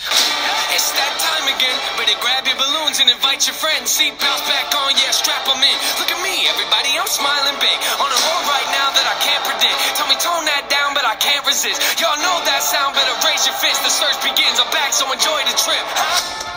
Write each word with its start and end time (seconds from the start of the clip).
It's 0.00 0.96
that 0.96 1.14
time 1.20 1.44
again. 1.52 1.76
Better 2.00 2.16
grab 2.24 2.48
your 2.48 2.56
balloons 2.56 3.04
and 3.04 3.12
invite 3.12 3.44
your 3.44 3.52
friends. 3.52 3.92
Seatbelts 3.92 4.44
back 4.48 4.72
on, 4.72 4.96
yeah, 4.96 5.12
strap 5.12 5.44
them 5.44 5.60
in. 5.60 5.76
Look 6.00 6.08
at 6.08 6.20
me, 6.24 6.48
everybody, 6.48 6.96
I'm 6.96 7.04
smiling 7.04 7.58
big. 7.60 7.78
On 8.00 8.08
a 8.08 8.18
roll 8.24 8.42
right 8.48 8.68
now 8.72 8.88
that 8.96 9.04
I 9.04 9.16
can't 9.20 9.44
predict. 9.44 9.76
Tell 10.00 10.08
me 10.08 10.16
tone 10.16 10.48
that 10.48 10.72
down, 10.72 10.96
but 10.96 11.04
I 11.04 11.20
can't 11.20 11.44
resist. 11.44 11.84
Y'all 12.00 12.16
know 12.16 12.36
that 12.48 12.64
sound, 12.64 12.96
better 12.96 13.12
raise 13.28 13.44
your 13.44 13.56
fist. 13.60 13.84
The 13.84 13.92
search 13.92 14.16
begins, 14.24 14.56
I'm 14.56 14.72
back, 14.72 14.96
so 14.96 15.04
enjoy 15.04 15.40
the 15.44 15.56
trip. 15.60 15.84
Huh? 15.92 16.50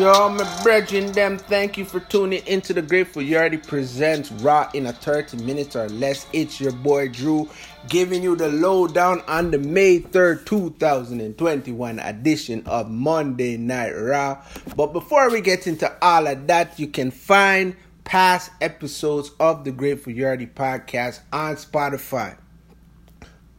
Yo, 0.00 0.30
my 0.30 0.62
brethren, 0.62 1.12
them, 1.12 1.36
thank 1.36 1.76
you 1.76 1.84
for 1.84 2.00
tuning 2.00 2.42
into 2.46 2.72
the 2.72 2.80
Grateful 2.80 3.22
Yardie 3.22 3.64
presents 3.64 4.32
Raw 4.32 4.68
in 4.72 4.86
a 4.86 4.92
30 4.92 5.44
minutes 5.44 5.76
or 5.76 5.88
less. 5.90 6.26
It's 6.32 6.58
your 6.58 6.72
boy 6.72 7.08
Drew 7.08 7.48
giving 7.88 8.22
you 8.22 8.34
the 8.36 8.48
lowdown 8.48 9.22
on 9.28 9.50
the 9.50 9.58
May 9.58 10.00
3rd, 10.00 10.44
2021 10.46 11.98
edition 12.00 12.62
of 12.66 12.90
Monday 12.90 13.56
Night 13.56 13.92
Raw. 13.92 14.42
But 14.76 14.92
before 14.92 15.30
we 15.30 15.40
get 15.40 15.66
into 15.66 15.90
all 16.02 16.26
of 16.26 16.46
that, 16.48 16.78
you 16.78 16.88
can 16.88 17.10
find 17.10 17.76
past 18.04 18.50
episodes 18.60 19.30
of 19.38 19.64
the 19.64 19.70
Grateful 19.70 20.12
Yardie 20.12 20.52
podcast 20.52 21.20
on 21.32 21.56
Spotify, 21.56 22.36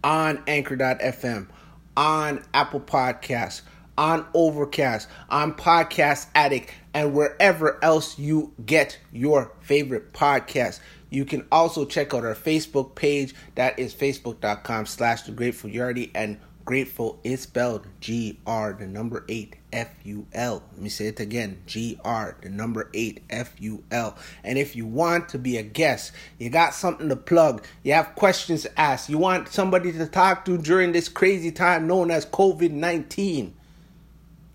on 0.04 0.44
Anchor.fm, 0.48 1.48
on 1.96 2.44
Apple 2.54 2.82
Podcasts 2.82 3.62
on 4.00 4.26
Overcast, 4.34 5.10
on 5.30 5.54
Podcast 5.54 6.28
Addict, 6.34 6.74
and 6.94 7.14
wherever 7.14 7.84
else 7.84 8.18
you 8.18 8.54
get 8.66 8.98
your 9.12 9.52
favorite 9.60 10.14
podcast. 10.14 10.80
You 11.10 11.26
can 11.26 11.46
also 11.52 11.84
check 11.84 12.14
out 12.14 12.24
our 12.24 12.34
Facebook 12.34 12.96
page. 12.96 13.36
That 13.56 13.78
is 13.78 13.94
facebook.com 13.94 14.86
slash 14.86 15.24
the 15.24 15.34
Grateful 15.34 15.70
Yardie. 15.70 16.12
And 16.16 16.40
grateful 16.64 17.20
is 17.26 17.42
spelled 17.42 17.88
G 18.00 18.40
R, 18.48 18.72
the 18.72 18.88
number 18.88 19.26
eight, 19.28 19.58
F 19.74 19.90
U 20.04 20.26
L. 20.32 20.64
Let 20.72 20.82
me 20.82 20.88
say 20.88 21.08
it 21.08 21.20
again 21.20 21.62
G 21.66 22.00
R, 22.06 22.38
the 22.42 22.50
number 22.50 22.90
eight, 22.94 23.24
F 23.30 23.54
U 23.60 23.84
L. 23.92 24.18
And 24.46 24.58
if 24.58 24.78
you 24.78 24.86
want 24.86 25.28
to 25.30 25.38
be 25.38 25.58
a 25.58 25.64
guest, 25.64 26.14
you 26.38 26.50
got 26.50 26.74
something 26.74 27.10
to 27.10 27.18
plug, 27.18 27.66
you 27.84 27.92
have 27.94 28.16
questions 28.16 28.62
to 28.62 28.80
ask, 28.80 29.10
you 29.10 29.18
want 29.18 29.50
somebody 29.50 29.92
to 29.92 30.06
talk 30.06 30.46
to 30.46 30.58
during 30.58 30.94
this 30.94 31.10
crazy 31.10 31.52
time 31.52 31.86
known 31.86 32.12
as 32.12 32.26
COVID 32.26 32.72
19 32.72 33.56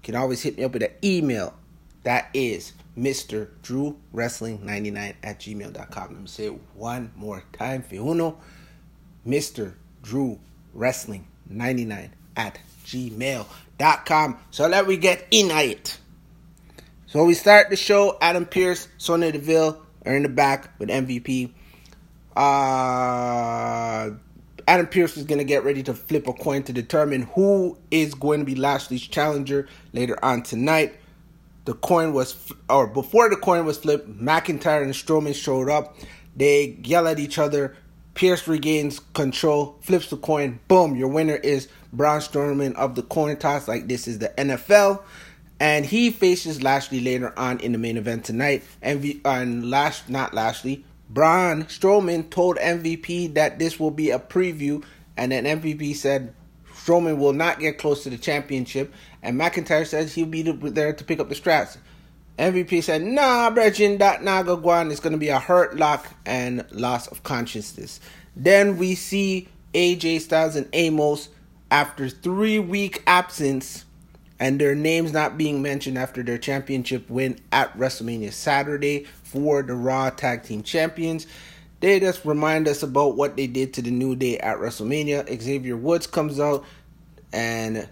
can 0.04 0.14
always 0.14 0.42
hit 0.42 0.56
me 0.56 0.64
up 0.64 0.72
with 0.72 0.82
an 0.82 0.92
email. 1.02 1.54
That 2.04 2.28
is 2.34 2.74
Mr. 2.96 3.48
Drew 3.62 3.96
Wrestling 4.12 4.64
99 4.64 5.14
at 5.22 5.40
gmail.com. 5.40 6.12
Let 6.12 6.20
me 6.20 6.26
say 6.26 6.46
it 6.46 6.60
one 6.74 7.10
more 7.16 7.42
time 7.52 7.82
for 7.82 7.96
uno. 7.96 8.38
Mr. 9.26 9.74
Drew 10.02 10.38
Wrestling 10.74 11.26
99 11.48 12.12
at 12.36 12.58
gmail.com. 12.84 14.38
So 14.50 14.68
let 14.68 14.86
we 14.86 14.98
get 14.98 15.26
in 15.30 15.50
it. 15.50 15.98
So 17.06 17.24
we 17.24 17.34
start 17.34 17.70
the 17.70 17.76
show. 17.76 18.18
Adam 18.20 18.44
Pearce, 18.44 18.88
Sonya 18.98 19.32
Deville 19.32 19.80
are 20.04 20.14
in 20.14 20.22
the 20.22 20.28
back 20.28 20.78
with 20.78 20.90
MVP. 20.90 21.50
Uh 22.36 24.10
Adam 24.66 24.86
Pearce 24.86 25.16
is 25.16 25.24
going 25.24 25.38
to 25.38 25.44
get 25.44 25.64
ready 25.64 25.82
to 25.82 25.92
flip 25.92 26.26
a 26.26 26.32
coin 26.32 26.62
to 26.62 26.72
determine 26.72 27.22
who 27.34 27.76
is 27.90 28.14
going 28.14 28.40
to 28.40 28.46
be 28.46 28.54
Lashley's 28.54 29.02
challenger 29.02 29.68
later 29.92 30.22
on 30.24 30.42
tonight. 30.42 30.96
The 31.66 31.74
coin 31.74 32.12
was, 32.12 32.52
or 32.68 32.86
before 32.86 33.28
the 33.28 33.36
coin 33.36 33.64
was 33.64 33.78
flipped, 33.78 34.08
McIntyre 34.08 34.82
and 34.82 34.92
Strowman 34.92 35.34
showed 35.34 35.68
up. 35.68 35.96
They 36.36 36.78
yell 36.84 37.06
at 37.06 37.18
each 37.18 37.38
other. 37.38 37.76
Pearce 38.14 38.46
regains 38.46 39.00
control, 39.12 39.76
flips 39.80 40.08
the 40.08 40.16
coin. 40.16 40.60
Boom, 40.68 40.94
your 40.94 41.08
winner 41.08 41.36
is 41.36 41.68
Braun 41.92 42.20
Strowman 42.20 42.74
of 42.74 42.94
the 42.94 43.02
coin 43.02 43.36
toss. 43.36 43.66
Like 43.66 43.88
this 43.88 44.06
is 44.06 44.18
the 44.18 44.28
NFL. 44.38 45.02
And 45.60 45.86
he 45.86 46.10
faces 46.10 46.62
Lashley 46.62 47.00
later 47.00 47.36
on 47.38 47.60
in 47.60 47.72
the 47.72 47.78
main 47.78 47.96
event 47.96 48.24
tonight. 48.24 48.64
And, 48.82 49.20
and 49.24 49.70
Lash, 49.70 50.08
not 50.08 50.34
Lashley, 50.34 50.84
Braun 51.14 51.64
Strowman 51.64 52.28
told 52.28 52.56
MVP 52.56 53.34
that 53.34 53.60
this 53.60 53.78
will 53.78 53.92
be 53.92 54.10
a 54.10 54.18
preview, 54.18 54.84
and 55.16 55.30
then 55.30 55.44
MVP 55.44 55.94
said 55.94 56.34
Strowman 56.72 57.18
will 57.18 57.32
not 57.32 57.60
get 57.60 57.78
close 57.78 58.02
to 58.02 58.10
the 58.10 58.18
championship, 58.18 58.92
and 59.22 59.40
McIntyre 59.40 59.86
said 59.86 60.08
he'll 60.08 60.26
be 60.26 60.42
there 60.42 60.92
to 60.92 61.04
pick 61.04 61.20
up 61.20 61.28
the 61.28 61.36
straps. 61.36 61.78
MVP 62.36 62.82
said, 62.82 63.02
nah, 63.02 63.48
Brethren, 63.50 63.98
that 63.98 64.24
Naga 64.24 64.56
Guan 64.56 64.90
is 64.90 64.98
going 64.98 65.12
to 65.12 65.18
be 65.18 65.28
a 65.28 65.38
hurt 65.38 65.76
lock 65.76 66.04
and 66.26 66.66
loss 66.72 67.06
of 67.06 67.22
consciousness. 67.22 68.00
Then 68.34 68.76
we 68.76 68.96
see 68.96 69.46
AJ 69.72 70.22
Styles 70.22 70.56
and 70.56 70.70
Omos 70.72 71.28
after 71.70 72.08
three 72.08 72.58
week 72.58 73.04
absence 73.06 73.84
and 74.40 74.60
their 74.60 74.74
names 74.74 75.12
not 75.12 75.38
being 75.38 75.62
mentioned 75.62 75.96
after 75.96 76.22
their 76.22 76.38
championship 76.38 77.08
win 77.08 77.38
at 77.52 77.76
WrestleMania 77.78 78.32
Saturday 78.32 79.06
for 79.34 79.62
the 79.62 79.74
Raw 79.74 80.10
Tag 80.10 80.44
Team 80.44 80.62
Champions. 80.62 81.26
They 81.80 81.98
just 81.98 82.24
remind 82.24 82.68
us 82.68 82.84
about 82.84 83.16
what 83.16 83.36
they 83.36 83.48
did 83.48 83.74
to 83.74 83.82
the 83.82 83.90
New 83.90 84.14
Day 84.14 84.38
at 84.38 84.58
WrestleMania. 84.58 85.28
Xavier 85.42 85.76
Woods 85.76 86.06
comes 86.06 86.38
out 86.38 86.64
and 87.32 87.88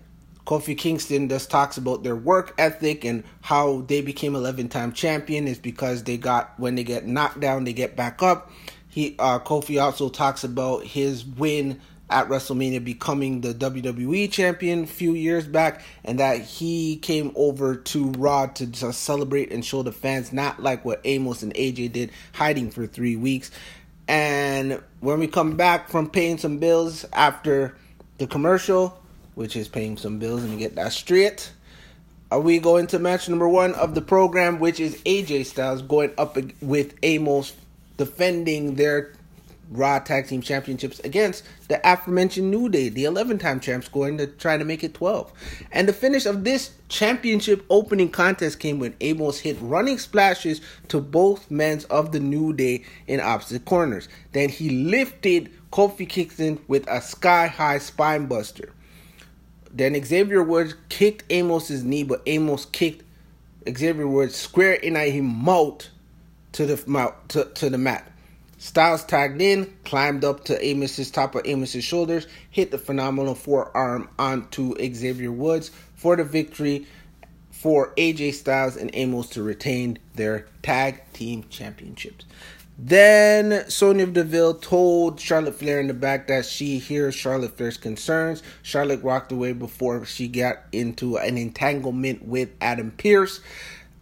Kofi 0.47 0.79
Kingston 0.79 1.29
just 1.29 1.51
talks 1.51 1.77
about 1.77 2.05
their 2.05 2.15
work 2.15 2.55
ethic 2.59 3.05
and 3.05 3.25
how 3.41 3.81
they 3.89 4.01
became 4.01 4.37
11 4.37 4.69
time 4.69 4.93
champion 4.93 5.49
is 5.49 5.59
because 5.59 6.05
they 6.05 6.17
got 6.17 6.59
when 6.59 6.77
they 6.77 6.85
get 6.85 7.07
knocked 7.07 7.41
down 7.41 7.65
they 7.65 7.73
get 7.73 7.97
back 7.97 8.23
up. 8.23 8.53
He 8.89 9.17
uh, 9.19 9.41
Kofi 9.41 9.83
also 9.83 10.09
talks 10.09 10.45
about 10.45 10.85
his 10.85 11.25
win 11.25 11.81
at 12.11 12.29
WrestleMania 12.29 12.85
becoming 12.85 13.41
the 13.41 13.55
WWE 13.55 14.31
champion 14.31 14.85
a 14.85 14.87
few 14.87 15.15
years 15.15 15.47
back, 15.47 15.83
and 16.05 16.19
that 16.19 16.41
he 16.41 16.97
came 16.97 17.33
over 17.35 17.77
to 17.77 18.11
Raw 18.13 18.47
to 18.47 18.67
just 18.67 19.03
celebrate 19.03 19.51
and 19.53 19.65
show 19.65 19.83
the 19.83 19.93
fans, 19.93 20.33
not 20.33 20.63
like 20.63 20.85
what 20.85 21.03
Omos 21.05 21.43
and 21.43 21.55
AJ 21.55 21.93
did, 21.93 22.11
hiding 22.33 22.71
for 22.71 22.87
three 22.87 23.17
weeks. 23.17 23.51
And 24.09 24.83
when 25.01 25.21
we 25.21 25.27
come 25.27 25.57
back 25.57 25.89
from 25.89 26.11
paying 26.11 26.39
some 26.39 26.59
bills 26.59 27.07
after 27.13 27.77
the 28.19 28.27
commercial, 28.27 28.99
which 29.35 29.57
is 29.57 29.69
paying 29.69 29.97
some 29.97 30.19
bills, 30.19 30.45
and 30.45 30.59
get 30.59 30.75
that 30.77 30.93
straight. 30.93 31.51
Are 32.31 32.41
we 32.41 32.59
going 32.59 32.87
to 32.89 32.99
match 32.99 33.29
number 33.29 33.49
one 33.49 33.75
of 33.75 33.95
the 33.95 34.01
program, 34.01 34.59
which 34.59 34.81
is 34.81 34.97
AJ 35.03 35.47
Styles 35.47 35.83
going 35.83 36.13
up 36.17 36.37
with 36.61 37.01
Omos 37.03 37.53
defending 37.97 38.77
their 38.77 39.13
Raw 39.73 39.99
Tag 39.99 40.27
Team 40.27 40.43
Championships 40.43 41.01
against 41.01 41.45
the 41.69 41.81
aforementioned 41.85 42.51
New 42.51 42.69
Day, 42.69 42.89
the 42.89 43.05
11 43.05 43.39
time 43.39 43.61
champs, 43.61 43.89
going 43.89 44.19
to 44.19 44.27
try 44.27 44.57
to 44.57 44.65
make 44.65 44.85
it 44.85 44.95
12. 44.95 45.33
And 45.73 45.89
the 45.89 45.93
finish 45.93 46.27
of 46.27 46.45
this 46.45 46.73
championship 46.89 47.65
opening 47.71 48.11
contest 48.11 48.61
came 48.61 48.79
when 48.79 48.93
Omos 48.95 49.39
hit 49.39 49.57
running 49.61 49.99
splashes 49.99 50.61
to 50.89 51.01
both 51.01 51.51
men 51.51 51.81
of 51.91 52.13
the 52.13 52.21
New 52.21 52.53
Day 52.53 52.85
in 53.07 53.21
opposite 53.21 53.65
corners. 53.65 54.09
Then 54.33 54.49
he 54.49 54.71
lifted 54.71 55.51
Kofi 55.73 56.09
Kingston 56.09 56.61
with 56.69 56.87
a 56.89 57.01
sky 57.01 57.47
high 57.47 57.79
spine 57.79 58.27
buster. 58.27 58.73
Then 59.73 60.03
Xavier 60.05 60.43
Woods 60.43 60.75
kicked 60.91 61.27
Omos's 61.31 61.83
knee, 61.83 62.03
but 62.03 62.25
Omos 62.27 62.71
kicked 62.71 63.05
Xavier 63.67 64.07
Woods 64.07 64.35
square 64.35 64.75
in 64.75 64.97
his 64.97 65.23
mouth 65.23 65.89
to 66.53 66.67
the 66.67 66.83
mouth 66.87 67.15
to, 67.29 67.45
to 67.55 67.71
the 67.71 67.79
mat. 67.79 68.12
Styles 68.63 69.03
tagged 69.03 69.43
in, 69.43 69.77
climbed 69.83 70.25
up 70.25 70.45
to 70.45 70.57
Omos's 70.57 71.11
top 71.11 71.35
of 71.35 71.43
Omos's 71.43 71.83
shoulders, 71.83 72.29
hit 72.49 72.71
the 72.71 72.79
phenomenal 72.79 73.35
forearm 73.35 74.09
onto 74.21 74.77
Xavier 74.95 75.33
Woods 75.33 75.73
for 75.97 76.15
the 76.15 76.23
victory 76.23 76.87
for 77.51 77.93
AJ 77.97 78.35
Styles 78.35 78.77
and 78.77 78.93
Omos 78.93 79.33
to 79.33 79.43
retain 79.43 79.99
their 80.15 80.47
tag 80.63 81.03
team 81.13 81.45
championships. 81.51 82.25
Then 82.79 83.69
Sonya 83.69 84.07
Deville 84.07 84.55
told 84.55 85.19
Charlotte 85.19 85.57
Flair 85.57 85.81
in 85.81 85.89
the 85.89 85.95
back 85.95 86.29
that 86.29 86.47
she 86.47 86.79
hears 86.79 87.17
Charlotte 87.17 87.57
Flair's 87.57 87.77
concerns. 87.77 88.45
Charlotte 88.63 89.03
walked 89.03 89.33
away 89.33 89.55
before 89.55 90.05
she 90.05 90.29
got 90.29 90.59
into 90.71 91.17
an 91.17 91.37
entanglement 91.37 92.25
with 92.25 92.51
Adam 92.61 92.93
Pearce. 92.93 93.41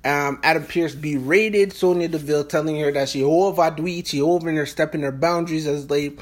Um, 0.05 0.41
Adam 0.43 0.65
Pearce 0.65 0.95
berated 0.95 1.73
Sonya 1.73 2.09
Deville, 2.09 2.45
telling 2.45 2.81
her 2.81 2.91
that 2.93 3.11
she 3.11 3.23
overdo 3.23 3.87
it, 3.87 4.07
she 4.07 4.23
over 4.23 4.51
her 4.51 5.13
boundaries 5.13 5.67
as 5.67 5.87
they. 5.87 6.13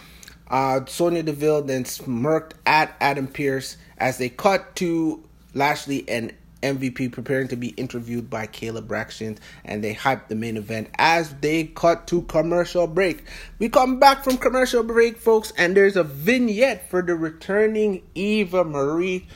Uh, 0.51 0.81
Sonya 0.87 1.23
Deville 1.23 1.63
then 1.63 1.85
smirked 1.85 2.55
at 2.67 2.97
Adam 3.01 3.29
Pearce 3.29 3.77
as 3.99 4.19
they 4.19 4.31
cut 4.31 4.75
to 4.77 5.23
Lashley 5.55 6.09
and 6.09 6.33
MVP 6.63 7.13
preparing 7.13 7.49
to 7.49 7.57
be 7.57 7.69
interviewed 7.69 8.29
by 8.29 8.47
Kayla 8.47 8.87
Braxton, 8.87 9.39
and 9.65 9.83
they 9.83 9.95
hyped 9.95 10.29
the 10.29 10.35
main 10.35 10.57
event 10.57 10.91
as 10.97 11.35
they 11.37 11.65
cut 11.65 12.07
to 12.09 12.23
commercial 12.23 12.87
break. 12.87 13.25
We 13.59 13.69
come 13.69 14.01
back 14.01 14.25
from 14.25 14.39
commercial 14.39 14.83
break, 14.83 15.19
folks, 15.19 15.53
and 15.57 15.77
there's 15.77 15.97
a 15.97 16.05
vignette 16.05 16.91
for 16.91 17.03
the 17.03 17.15
returning 17.15 18.03
Eva 18.15 18.65
Marie 18.65 19.27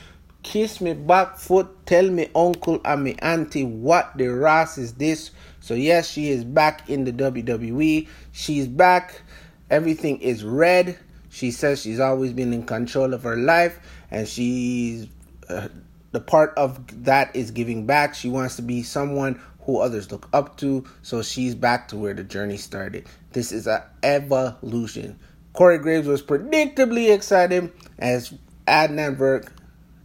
Kiss 0.43 0.81
me 0.81 0.93
back 0.93 1.37
foot, 1.37 1.85
tell 1.85 2.09
me 2.09 2.29
uncle 2.35 2.81
and 2.85 3.03
me 3.03 3.15
auntie 3.19 3.63
what 3.63 4.17
the 4.17 4.27
Ross 4.27 4.77
is 4.77 4.93
this. 4.93 5.31
So 5.61 5.73
yes, 5.73 6.09
she 6.09 6.29
is 6.29 6.43
back 6.43 6.89
in 6.89 7.05
the 7.05 7.13
WWE. 7.13 8.07
She's 8.33 8.67
back. 8.67 9.21
Everything 9.69 10.19
is 10.19 10.43
red. 10.43 10.99
She 11.29 11.49
says 11.49 11.81
she's 11.81 11.99
always 11.99 12.33
been 12.33 12.53
in 12.53 12.65
control 12.65 13.13
of 13.13 13.23
her 13.23 13.37
life 13.37 13.79
and 14.11 14.27
she's 14.27 15.07
uh, 15.49 15.69
the 16.11 16.19
part 16.19 16.53
of 16.57 17.05
that 17.05 17.35
is 17.35 17.51
giving 17.51 17.85
back. 17.85 18.13
She 18.13 18.29
wants 18.29 18.55
to 18.57 18.61
be 18.61 18.83
someone 18.83 19.41
who 19.61 19.79
others 19.79 20.11
look 20.11 20.29
up 20.33 20.57
to, 20.57 20.85
so 21.01 21.21
she's 21.21 21.55
back 21.55 21.87
to 21.87 21.97
where 21.97 22.13
the 22.13 22.23
journey 22.23 22.57
started. 22.57 23.07
This 23.31 23.51
is 23.51 23.65
an 23.65 23.81
evolution. 24.03 25.19
Corey 25.53 25.77
Graves 25.77 26.07
was 26.07 26.21
predictably 26.21 27.13
excited 27.13 27.71
as 27.97 28.33
Adnan 28.67 29.17
Virk, 29.17 29.49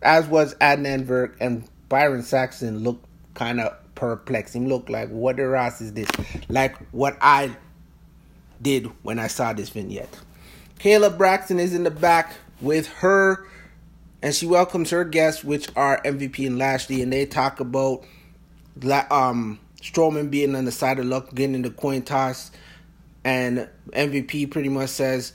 as 0.03 0.27
was 0.27 0.55
Adnan 0.57 1.05
Virk, 1.05 1.35
and 1.41 1.69
Byron 1.89 2.23
Saxton 2.23 2.81
looked 2.81 3.07
kind 3.35 3.61
of 3.61 3.77
perplexed. 3.95 4.55
He 4.55 4.61
looked 4.61 4.91
like, 4.91 5.09
what 5.09 5.37
the 5.37 5.57
ass 5.57 5.81
is 5.81 5.93
this? 5.93 6.09
Like 6.49 6.77
what 6.93 7.17
I 7.21 7.57
did 8.61 8.87
when 9.03 9.19
I 9.19 9.27
saw 9.27 9.53
this 9.53 9.71
vignette. 9.71 10.19
Kayla 10.79 11.17
Braxton 11.17 11.59
is 11.59 11.75
in 11.75 11.85
the 11.85 11.91
back 11.91 12.35
with 12.61 12.87
her, 12.87 13.47
and 14.23 14.35
she 14.35 14.47
welcomes 14.47 14.91
her 14.91 15.05
guests, 15.05 15.43
which 15.43 15.69
are 15.77 16.01
MVP 16.03 16.47
and 16.47 16.59
Lashley, 16.59 17.03
and 17.03 17.13
they 17.13 17.27
talk 17.27 17.61
about 17.61 18.05
um, 19.11 19.59
Strowman 19.81 20.31
being 20.31 20.55
on 20.55 20.65
the 20.65 20.73
side 20.73 20.99
of 20.99 21.07
luck, 21.07 21.35
getting 21.35 21.63
the 21.63 21.71
coin 21.71 22.03
toss, 22.03 22.51
and 23.25 23.69
MVP 23.91 24.51
pretty 24.51 24.69
much 24.69 24.91
says 24.91 25.33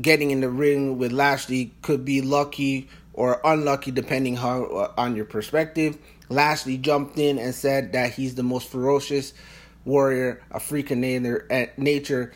getting 0.00 0.30
in 0.30 0.40
the 0.40 0.48
ring 0.48 0.96
with 0.96 1.12
Lashley 1.12 1.72
could 1.82 2.04
be 2.04 2.22
lucky 2.22 2.88
or 3.14 3.40
unlucky 3.44 3.90
depending 3.90 4.36
how 4.36 4.64
uh, 4.64 4.92
on 4.96 5.16
your 5.16 5.24
perspective. 5.24 5.98
Lashley 6.28 6.78
jumped 6.78 7.18
in 7.18 7.38
and 7.38 7.54
said 7.54 7.92
that 7.92 8.12
he's 8.12 8.34
the 8.34 8.42
most 8.42 8.68
ferocious 8.68 9.34
warrior, 9.84 10.42
a 10.50 10.60
freak 10.60 10.90
of 10.90 10.98
nature 10.98 12.32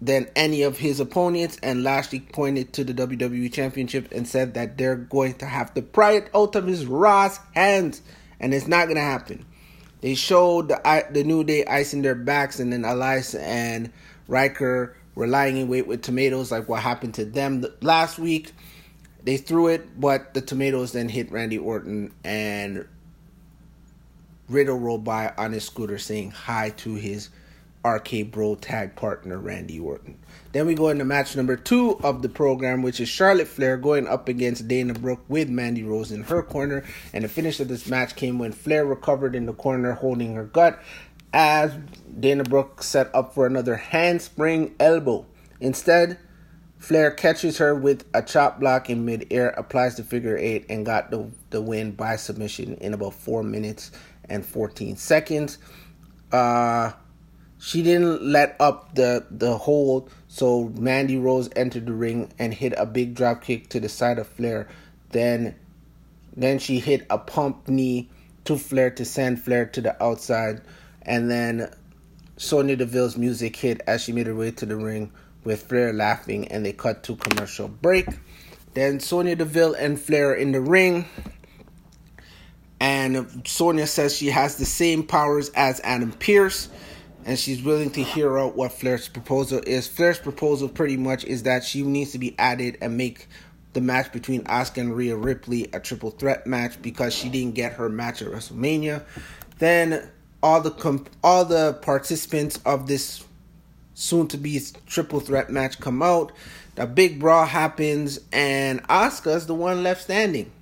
than 0.00 0.28
any 0.36 0.62
of 0.62 0.78
his 0.78 1.00
opponents. 1.00 1.58
And 1.62 1.84
Lashley 1.84 2.20
pointed 2.20 2.72
to 2.74 2.84
the 2.84 2.94
WWE 2.94 3.52
Championship 3.52 4.12
and 4.12 4.26
said 4.26 4.54
that 4.54 4.78
they're 4.78 4.96
going 4.96 5.34
to 5.34 5.46
have 5.46 5.74
to 5.74 5.82
pry 5.82 6.12
it 6.12 6.30
out 6.34 6.56
of 6.56 6.66
his 6.66 6.86
Ross 6.86 7.38
hands, 7.54 8.02
and 8.40 8.54
it's 8.54 8.68
not 8.68 8.86
going 8.86 8.96
to 8.96 9.02
happen. 9.02 9.44
They 10.00 10.14
showed 10.14 10.68
the 10.68 11.06
the 11.10 11.24
New 11.24 11.42
Day 11.42 11.64
icing 11.64 12.02
their 12.02 12.14
backs, 12.14 12.60
and 12.60 12.72
then 12.72 12.84
Elias 12.84 13.34
and 13.34 13.92
Ryker 14.28 14.96
were 15.14 15.26
lying 15.26 15.56
in 15.56 15.68
wait 15.68 15.88
with 15.88 16.02
tomatoes, 16.02 16.52
like 16.52 16.68
what 16.68 16.82
happened 16.82 17.14
to 17.14 17.24
them 17.24 17.64
last 17.80 18.18
week. 18.18 18.52
They 19.22 19.36
threw 19.36 19.68
it, 19.68 20.00
but 20.00 20.34
the 20.34 20.40
tomatoes 20.40 20.92
then 20.92 21.08
hit 21.08 21.30
Randy 21.30 21.58
Orton, 21.58 22.14
and 22.24 22.86
Riddle 24.48 24.78
rolled 24.78 25.04
by 25.04 25.32
on 25.36 25.52
his 25.52 25.64
scooter 25.64 25.98
saying 25.98 26.30
hi 26.30 26.70
to 26.78 26.94
his 26.94 27.28
RK 27.84 28.30
Bro 28.30 28.56
tag 28.56 28.96
partner 28.96 29.38
Randy 29.38 29.78
Orton. 29.78 30.18
Then 30.52 30.66
we 30.66 30.74
go 30.74 30.88
into 30.88 31.04
match 31.04 31.36
number 31.36 31.56
two 31.56 31.98
of 32.02 32.22
the 32.22 32.28
program, 32.28 32.82
which 32.82 33.00
is 33.00 33.08
Charlotte 33.08 33.48
Flair 33.48 33.76
going 33.76 34.06
up 34.06 34.28
against 34.28 34.66
Dana 34.66 34.94
Brooke 34.94 35.24
with 35.28 35.48
Mandy 35.48 35.84
Rose 35.84 36.10
in 36.10 36.24
her 36.24 36.42
corner. 36.42 36.84
And 37.12 37.24
the 37.24 37.28
finish 37.28 37.60
of 37.60 37.68
this 37.68 37.86
match 37.86 38.16
came 38.16 38.38
when 38.38 38.52
Flair 38.52 38.84
recovered 38.84 39.34
in 39.34 39.46
the 39.46 39.52
corner 39.52 39.92
holding 39.92 40.34
her 40.34 40.44
gut 40.44 40.80
as 41.32 41.74
Dana 42.18 42.44
Brooke 42.44 42.82
set 42.82 43.14
up 43.14 43.34
for 43.34 43.46
another 43.46 43.76
handspring 43.76 44.74
elbow. 44.80 45.26
Instead, 45.60 46.18
Flair 46.78 47.10
catches 47.10 47.58
her 47.58 47.74
with 47.74 48.04
a 48.14 48.22
chop 48.22 48.60
block 48.60 48.88
in 48.88 49.04
midair, 49.04 49.50
applies 49.50 49.96
the 49.96 50.04
figure 50.04 50.38
eight, 50.38 50.66
and 50.68 50.86
got 50.86 51.10
the, 51.10 51.28
the 51.50 51.60
win 51.60 51.92
by 51.92 52.16
submission 52.16 52.74
in 52.76 52.94
about 52.94 53.14
4 53.14 53.42
minutes 53.42 53.90
and 54.28 54.46
14 54.46 54.96
seconds. 54.96 55.58
Uh, 56.30 56.92
she 57.58 57.82
didn't 57.82 58.22
let 58.22 58.56
up 58.60 58.94
the, 58.94 59.26
the 59.30 59.58
hold, 59.58 60.10
so 60.28 60.68
Mandy 60.78 61.18
Rose 61.18 61.50
entered 61.56 61.86
the 61.86 61.92
ring 61.92 62.32
and 62.38 62.54
hit 62.54 62.74
a 62.76 62.86
big 62.86 63.14
drop 63.14 63.42
kick 63.42 63.68
to 63.70 63.80
the 63.80 63.88
side 63.88 64.18
of 64.18 64.28
Flair. 64.28 64.68
Then, 65.10 65.56
then 66.36 66.60
she 66.60 66.78
hit 66.78 67.06
a 67.10 67.18
pump 67.18 67.66
knee 67.66 68.08
to 68.44 68.56
Flair 68.56 68.90
to 68.92 69.04
send 69.04 69.42
Flair 69.42 69.66
to 69.66 69.80
the 69.80 70.00
outside. 70.02 70.62
And 71.02 71.28
then 71.28 71.74
Sonya 72.36 72.76
Deville's 72.76 73.16
music 73.16 73.56
hit 73.56 73.80
as 73.88 74.02
she 74.02 74.12
made 74.12 74.28
her 74.28 74.34
way 74.34 74.52
to 74.52 74.66
the 74.66 74.76
ring 74.76 75.10
with 75.44 75.62
Flair 75.64 75.92
laughing, 75.92 76.48
and 76.48 76.64
they 76.64 76.72
cut 76.72 77.02
to 77.04 77.16
commercial 77.16 77.68
break. 77.68 78.06
Then 78.74 79.00
Sonya 79.00 79.36
Deville 79.36 79.74
and 79.74 79.98
Flair 79.98 80.34
in 80.34 80.52
the 80.52 80.60
ring. 80.60 81.06
And 82.80 83.42
Sonya 83.46 83.86
says 83.86 84.16
she 84.16 84.28
has 84.28 84.56
the 84.56 84.64
same 84.64 85.02
powers 85.02 85.48
as 85.50 85.80
Adam 85.82 86.12
Pearce 86.12 86.68
and 87.28 87.38
she's 87.38 87.62
willing 87.62 87.90
to 87.90 88.02
hear 88.02 88.38
out 88.38 88.56
what 88.56 88.72
Flair's 88.72 89.06
proposal 89.06 89.60
is. 89.66 89.86
Flair's 89.86 90.18
proposal 90.18 90.66
pretty 90.66 90.96
much 90.96 91.24
is 91.24 91.42
that 91.42 91.62
she 91.62 91.82
needs 91.82 92.12
to 92.12 92.18
be 92.18 92.34
added 92.38 92.78
and 92.80 92.96
make 92.96 93.28
the 93.74 93.82
match 93.82 94.10
between 94.12 94.42
Asuka 94.44 94.78
and 94.78 94.96
Rhea 94.96 95.14
Ripley 95.14 95.68
a 95.74 95.78
triple 95.78 96.10
threat 96.10 96.46
match 96.46 96.80
because 96.80 97.14
she 97.14 97.28
didn't 97.28 97.54
get 97.54 97.74
her 97.74 97.90
match 97.90 98.22
at 98.22 98.28
WrestleMania. 98.28 99.04
Then 99.58 100.08
all 100.42 100.62
the 100.62 100.70
comp- 100.70 101.10
all 101.22 101.44
the 101.44 101.74
participants 101.82 102.60
of 102.64 102.86
this 102.86 103.22
soon 103.98 104.28
to 104.28 104.36
be 104.38 104.60
triple 104.86 105.18
threat 105.18 105.50
match 105.50 105.80
come 105.80 106.02
out. 106.02 106.30
The 106.76 106.86
big 106.86 107.18
brawl 107.18 107.46
happens, 107.46 108.20
and 108.32 108.80
Asuka's 108.84 109.46
the 109.46 109.54
one 109.54 109.82
left 109.82 110.02
standing. 110.02 110.52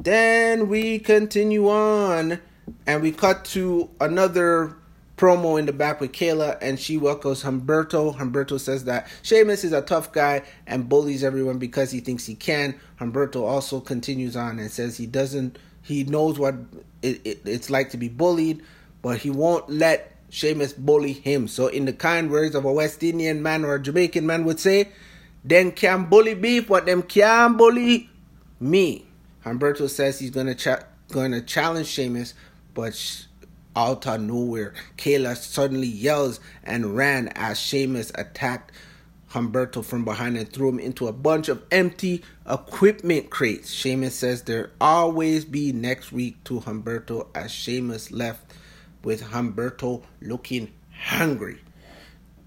Then 0.00 0.68
we 0.68 0.98
continue 0.98 1.68
on, 1.68 2.40
and 2.84 3.00
we 3.00 3.12
cut 3.12 3.44
to 3.46 3.88
another 4.00 4.74
promo 5.16 5.56
in 5.56 5.66
the 5.66 5.72
back 5.72 6.00
with 6.00 6.10
Kayla, 6.10 6.58
and 6.60 6.80
she 6.80 6.96
welcomes 6.96 7.44
Humberto. 7.44 8.16
Humberto 8.16 8.58
says 8.58 8.84
that 8.84 9.06
Sheamus 9.22 9.62
is 9.62 9.72
a 9.72 9.80
tough 9.80 10.10
guy 10.10 10.42
and 10.66 10.88
bullies 10.88 11.22
everyone 11.22 11.58
because 11.58 11.92
he 11.92 12.00
thinks 12.00 12.26
he 12.26 12.34
can. 12.34 12.74
Humberto 13.00 13.42
also 13.42 13.78
continues 13.78 14.36
on 14.36 14.58
and 14.58 14.70
says 14.70 14.96
he 14.96 15.06
doesn't, 15.06 15.58
he 15.80 16.02
knows 16.02 16.40
what 16.40 16.56
it, 17.02 17.20
it, 17.24 17.40
it's 17.44 17.70
like 17.70 17.90
to 17.90 17.96
be 17.96 18.08
bullied, 18.08 18.62
but 19.00 19.18
he 19.18 19.30
won't 19.30 19.70
let 19.70 20.15
Sheamus 20.36 20.74
bully 20.74 21.14
him. 21.14 21.48
So, 21.48 21.68
in 21.68 21.86
the 21.86 21.94
kind 21.94 22.30
words 22.30 22.54
of 22.54 22.66
a 22.66 22.72
West 22.72 23.02
Indian 23.02 23.42
man 23.42 23.64
or 23.64 23.76
a 23.76 23.82
Jamaican 23.82 24.26
man 24.26 24.44
would 24.44 24.60
say, 24.60 24.90
them 25.42 25.72
can 25.72 26.10
bully 26.10 26.34
beef, 26.34 26.68
but 26.68 26.84
them 26.84 27.02
can 27.02 27.56
bully 27.56 28.10
me. 28.60 29.06
Humberto 29.46 29.88
says 29.88 30.18
he's 30.18 30.30
gonna 30.30 30.54
gonna 31.10 31.40
challenge 31.40 31.86
Sheamus, 31.86 32.34
but 32.74 32.94
sh- 32.94 33.22
out 33.74 34.06
of 34.06 34.20
nowhere, 34.20 34.74
Kayla 34.98 35.38
suddenly 35.38 35.86
yells 35.88 36.38
and 36.62 36.94
ran 36.94 37.28
as 37.28 37.58
Sheamus 37.58 38.12
attacked 38.14 38.72
Humberto 39.30 39.82
from 39.82 40.04
behind 40.04 40.36
and 40.36 40.52
threw 40.52 40.68
him 40.68 40.78
into 40.78 41.08
a 41.08 41.12
bunch 41.12 41.48
of 41.48 41.62
empty 41.70 42.22
equipment 42.46 43.30
crates. 43.30 43.72
Sheamus 43.72 44.16
says 44.16 44.42
there'll 44.42 44.70
always 44.82 45.46
be 45.46 45.72
next 45.72 46.12
week 46.12 46.44
to 46.44 46.60
Humberto 46.60 47.28
as 47.34 47.50
Sheamus 47.50 48.12
left 48.12 48.45
with 49.06 49.22
Humberto 49.22 50.02
looking 50.20 50.72
hungry. 50.90 51.60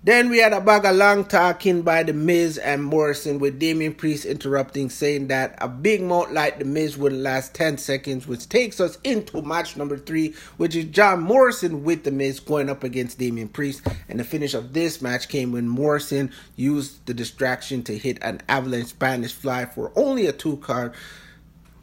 Then 0.04 0.30
we 0.30 0.40
had 0.40 0.52
a 0.52 0.60
bag 0.60 0.84
of 0.86 0.96
long 0.96 1.24
talking 1.24 1.84
by 1.84 2.04
The 2.04 2.14
Miz 2.14 2.58
and 2.58 2.84
Morrison 2.84 3.40
with 3.40 3.60
Damian 3.60 3.94
Priest 3.94 4.26
interrupting, 4.26 4.90
saying 4.90 5.28
that 5.28 5.56
a 5.60 5.70
big 5.70 6.02
mouth 6.02 6.32
like 6.32 6.60
The 6.60 6.66
Miz 6.66 6.98
wouldn't 6.98 7.22
last 7.22 7.54
10 7.54 7.78
seconds, 7.78 8.28
which 8.28 8.50
takes 8.50 8.82
us 8.82 8.98
into 9.06 9.42
match 9.42 9.78
number 9.78 9.98
three, 9.98 10.36
which 10.58 10.76
is 10.76 10.86
John 10.86 11.22
Morrison 11.22 11.84
with 11.86 12.04
The 12.04 12.12
Miz 12.12 12.42
going 12.42 12.70
up 12.70 12.84
against 12.84 13.20
Damian 13.20 13.48
Priest. 13.48 13.82
And 14.10 14.20
the 14.20 14.26
finish 14.26 14.54
of 14.54 14.74
this 14.74 15.02
match 15.02 15.30
came 15.30 15.54
when 15.54 15.68
Morrison 15.68 16.32
used 16.58 17.06
the 17.06 17.14
distraction 17.14 17.84
to 17.84 17.98
hit 17.98 18.18
an 18.22 18.42
avalanche 18.50 18.88
Spanish 18.88 19.34
fly 19.34 19.66
for 19.66 19.94
only 19.96 20.26
a 20.28 20.34
two 20.34 20.58
card 20.58 20.94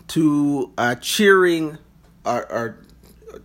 to 0.08 0.70
uh, 0.76 0.96
cheering 0.96 1.78
or, 2.24 2.50
or 2.52 2.78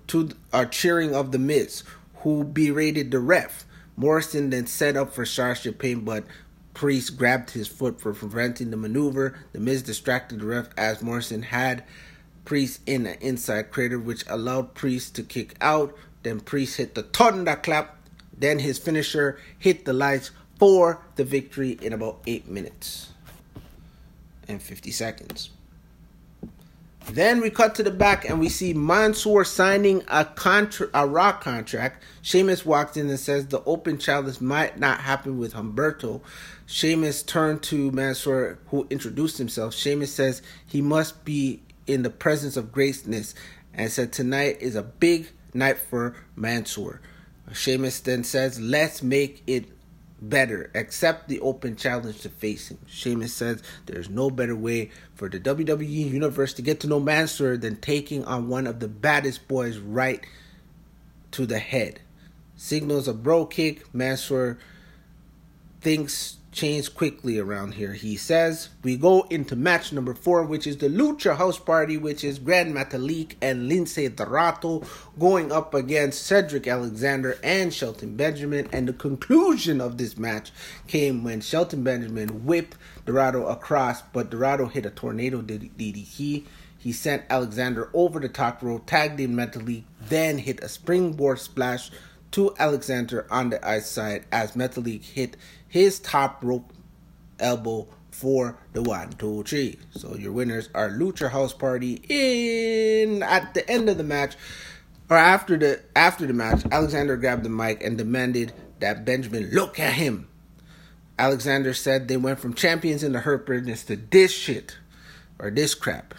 to 0.07 0.29
our 0.53 0.65
cheering 0.65 1.15
of 1.15 1.31
The 1.31 1.39
Miz, 1.39 1.83
who 2.17 2.43
berated 2.43 3.11
the 3.11 3.19
ref. 3.19 3.65
Morrison 3.95 4.49
then 4.49 4.67
set 4.67 4.95
up 4.95 5.13
for 5.13 5.25
Starship 5.25 5.79
Pain, 5.79 6.01
but 6.01 6.23
Priest 6.73 7.17
grabbed 7.17 7.51
his 7.51 7.67
foot 7.67 7.99
for 7.99 8.13
preventing 8.13 8.71
the 8.71 8.77
maneuver. 8.77 9.37
The 9.53 9.59
Miz 9.59 9.81
distracted 9.81 10.39
the 10.39 10.45
ref 10.45 10.69
as 10.77 11.01
Morrison 11.01 11.43
had 11.43 11.83
Priest 12.45 12.81
in 12.85 13.05
an 13.05 13.17
inside 13.21 13.71
cradle, 13.71 13.99
which 13.99 14.23
allowed 14.27 14.73
Priest 14.73 15.15
to 15.15 15.23
kick 15.23 15.55
out. 15.61 15.95
Then 16.23 16.39
Priest 16.39 16.77
hit 16.77 16.95
the 16.95 17.03
thunder 17.03 17.55
clap. 17.55 17.97
Then 18.35 18.59
his 18.59 18.79
finisher 18.79 19.39
hit 19.59 19.85
the 19.85 19.93
lights 19.93 20.31
for 20.57 21.01
the 21.15 21.23
victory 21.23 21.77
in 21.81 21.93
about 21.93 22.21
8 22.25 22.47
minutes 22.47 23.09
and 24.47 24.61
50 24.61 24.91
seconds. 24.91 25.49
Then 27.07 27.41
we 27.41 27.49
cut 27.49 27.75
to 27.75 27.83
the 27.83 27.91
back 27.91 28.29
and 28.29 28.39
we 28.39 28.47
see 28.47 28.73
Mansoor 28.73 29.43
signing 29.43 30.03
a 30.07 30.23
contra- 30.23 30.89
a 30.93 31.05
rock 31.07 31.43
contract. 31.43 32.03
Sheamus 32.21 32.65
walks 32.65 32.95
in 32.95 33.09
and 33.09 33.19
says 33.19 33.47
the 33.47 33.63
open 33.65 33.97
challenge 33.97 34.39
might 34.39 34.79
not 34.79 35.01
happen 35.01 35.37
with 35.37 35.53
Humberto. 35.53 36.21
Sheamus 36.65 37.23
turned 37.23 37.63
to 37.63 37.91
Mansoor, 37.91 38.59
who 38.67 38.87
introduced 38.89 39.37
himself. 39.37 39.73
Sheamus 39.73 40.13
says 40.13 40.41
he 40.65 40.81
must 40.81 41.25
be 41.25 41.61
in 41.87 42.03
the 42.03 42.09
presence 42.09 42.55
of 42.55 42.71
greatness 42.71 43.33
and 43.73 43.91
said 43.91 44.13
tonight 44.13 44.57
is 44.61 44.75
a 44.75 44.83
big 44.83 45.31
night 45.53 45.79
for 45.79 46.15
Mansoor. 46.35 47.01
Sheamus 47.53 47.99
then 47.99 48.23
says, 48.23 48.59
let's 48.59 49.03
make 49.03 49.43
it 49.47 49.65
better. 50.21 50.71
Accept 50.75 51.27
the 51.27 51.39
open 51.39 51.75
challenge 51.75 52.21
to 52.21 52.29
face 52.29 52.69
him. 52.69 52.77
Sheamus 52.87 53.33
says 53.33 53.63
there's 53.87 54.09
no 54.09 54.29
better 54.29 54.55
way 54.55 54.91
for 55.15 55.27
the 55.27 55.39
WWE 55.39 56.11
Universe 56.11 56.53
to 56.53 56.61
get 56.61 56.79
to 56.81 56.87
know 56.87 56.99
Mansoor 56.99 57.57
than 57.57 57.77
taking 57.77 58.23
on 58.25 58.47
one 58.47 58.67
of 58.67 58.79
the 58.79 58.87
baddest 58.87 59.47
boys 59.47 59.77
right 59.79 60.25
to 61.31 61.45
the 61.45 61.59
head. 61.59 62.01
Signals 62.55 63.07
a 63.07 63.13
bro 63.13 63.45
kick. 63.45 63.93
Mansoor 63.93 64.59
thinks 65.81 66.37
change 66.51 66.93
quickly 66.93 67.39
around 67.39 67.73
here. 67.73 67.93
He 67.93 68.17
says 68.17 68.69
we 68.83 68.97
go 68.97 69.21
into 69.29 69.55
match 69.55 69.93
number 69.93 70.13
four, 70.13 70.43
which 70.43 70.67
is 70.67 70.77
the 70.77 70.87
Lucha 70.87 71.37
House 71.37 71.57
Party, 71.57 71.97
which 71.97 72.23
is 72.23 72.39
Gran 72.39 72.73
Metalik 72.73 73.35
and 73.41 73.71
Lince 73.71 74.15
Dorado 74.15 74.83
going 75.17 75.51
up 75.51 75.73
against 75.73 76.25
Cedric 76.25 76.67
Alexander 76.67 77.37
and 77.43 77.73
Shelton 77.73 78.15
Benjamin. 78.15 78.67
And 78.71 78.87
the 78.87 78.93
conclusion 78.93 79.79
of 79.79 79.97
this 79.97 80.17
match 80.17 80.51
came 80.87 81.23
when 81.23 81.41
Shelton 81.41 81.83
Benjamin 81.83 82.45
whipped 82.45 82.77
Dorado 83.05 83.47
across, 83.47 84.01
but 84.01 84.29
Dorado 84.29 84.65
hit 84.65 84.85
a 84.85 84.91
tornado 84.91 85.41
DDT. 85.41 86.45
He 86.77 86.91
sent 86.91 87.23
Alexander 87.29 87.91
over 87.93 88.19
the 88.19 88.27
top 88.27 88.63
rope, 88.63 88.87
tagged 88.87 89.19
in 89.19 89.35
Metalik, 89.35 89.83
then 90.01 90.39
hit 90.39 90.61
a 90.61 90.67
springboard 90.67 91.39
splash 91.39 91.91
to 92.31 92.55
Alexander 92.57 93.27
on 93.29 93.49
the 93.49 93.67
ice 93.67 93.89
side 93.89 94.25
as 94.31 94.53
Metalik 94.53 95.03
hit 95.03 95.37
his 95.71 95.99
top 95.99 96.43
rope 96.43 96.73
elbow 97.39 97.87
for 98.11 98.57
the 98.73 98.83
one, 98.83 99.09
two, 99.13 99.41
three. 99.43 99.79
So 99.91 100.15
your 100.15 100.33
winners 100.33 100.69
are 100.75 100.89
Lucha 100.89 101.31
House 101.31 101.53
Party. 101.53 102.03
In 102.09 103.23
at 103.23 103.53
the 103.53 103.67
end 103.69 103.89
of 103.89 103.97
the 103.97 104.03
match, 104.03 104.35
or 105.09 105.17
after 105.17 105.57
the 105.57 105.81
after 105.95 106.27
the 106.27 106.33
match, 106.33 106.63
Alexander 106.69 107.15
grabbed 107.15 107.43
the 107.43 107.49
mic 107.49 107.81
and 107.83 107.97
demanded 107.97 108.51
that 108.79 109.05
Benjamin 109.05 109.49
look 109.51 109.79
at 109.79 109.93
him. 109.93 110.27
Alexander 111.17 111.73
said 111.73 112.07
they 112.07 112.17
went 112.17 112.39
from 112.39 112.53
champions 112.53 113.01
in 113.01 113.13
the 113.13 113.19
hurt 113.21 113.45
business 113.45 113.85
to 113.85 113.95
this 113.95 114.31
shit, 114.31 114.77
or 115.39 115.49
this 115.49 115.73
crap, 115.73 116.13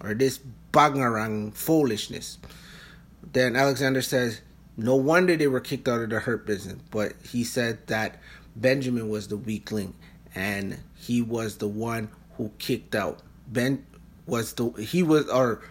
or 0.00 0.14
this 0.14 0.38
bangarang 0.72 1.52
foolishness. 1.52 2.38
Then 3.32 3.56
Alexander 3.56 4.02
says, 4.02 4.40
no 4.76 4.96
wonder 4.96 5.36
they 5.36 5.46
were 5.46 5.60
kicked 5.60 5.88
out 5.88 6.00
of 6.02 6.10
the 6.10 6.20
hurt 6.20 6.46
business. 6.46 6.78
But 6.90 7.14
he 7.22 7.44
said 7.44 7.86
that 7.88 8.20
Benjamin 8.56 9.08
was 9.08 9.28
the 9.28 9.36
weakling, 9.36 9.94
and 10.34 10.78
he 10.94 11.22
was 11.22 11.56
the 11.56 11.68
one 11.68 12.08
who 12.36 12.50
kicked 12.58 12.94
out. 12.94 13.20
Ben 13.46 13.84
was 14.26 14.54
the 14.54 14.70
he 14.72 15.02
was 15.02 15.28
or 15.28 15.62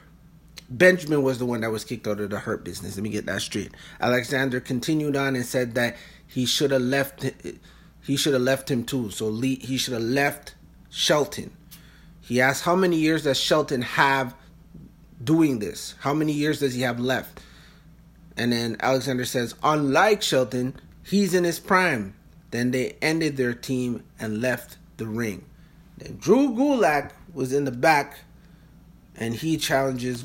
Benjamin 0.70 1.22
was 1.22 1.38
the 1.38 1.46
one 1.46 1.62
that 1.62 1.72
was 1.72 1.84
kicked 1.84 2.08
out 2.08 2.20
of 2.20 2.30
the 2.30 2.40
hurt 2.40 2.64
business. 2.64 2.96
Let 2.96 3.04
me 3.04 3.10
get 3.10 3.26
that 3.26 3.42
straight. 3.42 3.72
Alexander 4.00 4.60
continued 4.60 5.16
on 5.16 5.36
and 5.36 5.46
said 5.46 5.76
that 5.76 5.98
he 6.28 6.46
should 6.46 6.72
have 6.72 6.82
left. 6.82 7.30
He 8.02 8.16
should 8.16 8.34
have 8.34 8.42
left 8.42 8.72
him 8.72 8.86
too. 8.86 9.12
So 9.12 9.28
Lee, 9.28 9.56
he 9.56 9.78
should 9.78 9.94
have 9.94 10.02
left 10.02 10.56
Shelton. 10.90 11.52
He 12.22 12.40
asked 12.40 12.64
how 12.64 12.76
many 12.76 12.98
years 12.98 13.24
does 13.24 13.40
Shelton 13.40 13.82
have 13.82 14.34
doing 15.22 15.60
this? 15.60 15.96
How 16.00 16.14
many 16.14 16.32
years 16.32 16.60
does 16.60 16.74
he 16.74 16.82
have 16.82 17.00
left? 17.00 17.42
And 18.38 18.54
then 18.54 18.78
Alexander 18.80 19.26
says, 19.26 19.56
unlike 19.62 20.22
Shelton, 20.22 20.76
he's 21.04 21.34
in 21.34 21.44
his 21.44 21.60
prime. 21.60 22.16
Then 22.52 22.72
they 22.72 22.98
ended 23.02 23.38
their 23.38 23.54
team 23.54 24.04
and 24.20 24.42
left 24.42 24.78
the 24.98 25.08
ring. 25.08 25.46
Then 25.98 26.18
Drew 26.18 26.50
Gulak 26.50 27.12
was 27.34 27.54
in 27.54 27.66
the 27.66 27.72
back 27.72 28.20
and 29.16 29.34
he 29.34 29.58
challenges 29.58 30.24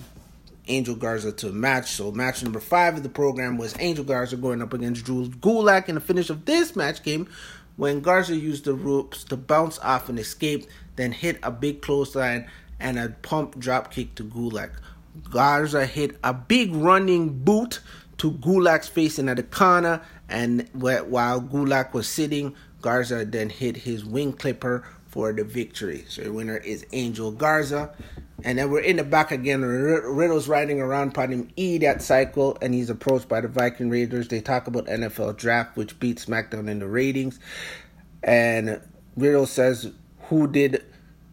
Angel 0.68 0.96
Garza 0.96 1.32
to 1.32 1.48
a 1.48 1.52
match. 1.52 1.92
So 1.92 2.10
match 2.10 2.42
number 2.42 2.60
five 2.60 2.96
of 2.96 3.02
the 3.02 3.08
program 3.08 3.56
was 3.56 3.74
Angel 3.78 4.04
Garza 4.04 4.36
going 4.36 4.60
up 4.60 4.72
against 4.72 5.04
Drew 5.04 5.28
Gulak. 5.28 5.88
And 5.88 5.96
the 5.96 6.00
finish 6.00 6.30
of 6.30 6.44
this 6.44 6.74
match 6.74 7.02
came 7.02 7.28
when 7.76 8.00
Garza 8.00 8.34
used 8.34 8.64
the 8.64 8.74
ropes 8.74 9.22
to 9.24 9.36
bounce 9.36 9.78
off 9.80 10.08
and 10.08 10.18
escape, 10.18 10.66
then 10.96 11.12
hit 11.12 11.38
a 11.42 11.50
big 11.50 11.82
clothesline 11.82 12.48
and 12.80 12.98
a 12.98 13.10
pump 13.22 13.58
drop 13.58 13.90
kick 13.90 14.14
to 14.16 14.24
Gulak. 14.24 14.70
Garza 15.30 15.86
hit 15.86 16.16
a 16.24 16.32
big 16.34 16.74
running 16.74 17.38
boot 17.38 17.80
to 18.18 18.32
Gulak's 18.32 18.88
face 18.88 19.18
in 19.18 19.34
corner, 19.50 20.02
and 20.28 20.68
while 20.72 21.40
Gulak 21.40 21.92
was 21.92 22.08
sitting, 22.08 22.54
Garza 22.80 23.24
then 23.24 23.50
hit 23.50 23.76
his 23.76 24.04
wing 24.04 24.32
clipper 24.32 24.84
for 25.06 25.32
the 25.32 25.44
victory. 25.44 26.04
So 26.08 26.22
the 26.22 26.32
winner 26.32 26.58
is 26.58 26.86
Angel 26.92 27.30
Garza. 27.30 27.94
And 28.44 28.58
then 28.58 28.70
we're 28.70 28.80
in 28.80 28.96
the 28.96 29.04
back 29.04 29.30
again. 29.30 29.62
Riddle's 29.62 30.46
riding 30.46 30.80
around, 30.80 31.14
putting 31.14 31.50
E 31.56 31.78
that 31.78 32.02
cycle, 32.02 32.58
and 32.60 32.74
he's 32.74 32.90
approached 32.90 33.28
by 33.28 33.40
the 33.40 33.48
Viking 33.48 33.88
Raiders. 33.88 34.28
They 34.28 34.40
talk 34.42 34.66
about 34.66 34.86
NFL 34.86 35.38
draft, 35.38 35.76
which 35.76 35.98
beat 35.98 36.18
SmackDown 36.18 36.68
in 36.68 36.80
the 36.80 36.86
ratings. 36.86 37.40
And 38.22 38.80
Riddle 39.16 39.46
says, 39.46 39.90
Who 40.28 40.46
did 40.46 40.84